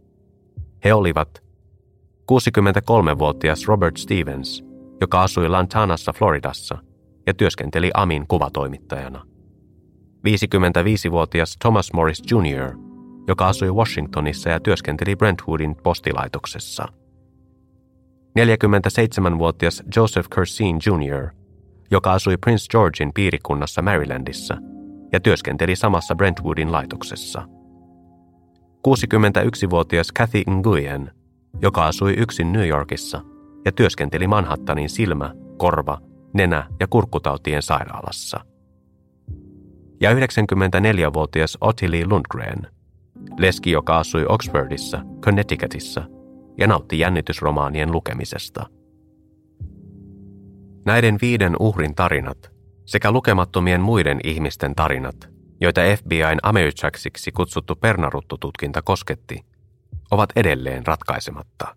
[0.85, 1.43] He olivat
[2.33, 4.65] 63-vuotias Robert Stevens,
[5.01, 6.79] joka asui Lantanassa, Floridassa
[7.27, 9.23] ja työskenteli Amin kuvatoimittajana.
[10.29, 12.77] 55-vuotias Thomas Morris Jr.,
[13.29, 16.89] joka asui Washingtonissa ja työskenteli Brentwoodin postilaitoksessa.
[18.37, 21.31] 47-vuotias Joseph Cursine Jr.,
[21.91, 24.57] joka asui Prince Georgein piirikunnassa Marylandissa
[25.13, 27.49] ja työskenteli samassa Brentwoodin laitoksessa.
[28.89, 31.11] 61-vuotias Kathy Nguyen,
[31.63, 33.21] joka asui yksin New Yorkissa
[33.65, 35.99] ja työskenteli Manhattanin silmä, korva,
[36.35, 38.41] nenä- ja kurkkutautien sairaalassa.
[40.01, 42.67] Ja 94-vuotias Ottilie Lundgren,
[43.39, 46.16] leski, joka asui Oxfordissa, Connecticutissa
[46.59, 48.67] ja nautti jännitysromaanien lukemisesta–
[50.87, 52.51] Näiden viiden uhrin tarinat
[52.85, 55.17] sekä lukemattomien muiden ihmisten tarinat,
[55.61, 59.45] joita FBIn Ameritraxiksi kutsuttu Pernaruttututkinta kosketti,
[60.11, 61.77] ovat edelleen ratkaisematta.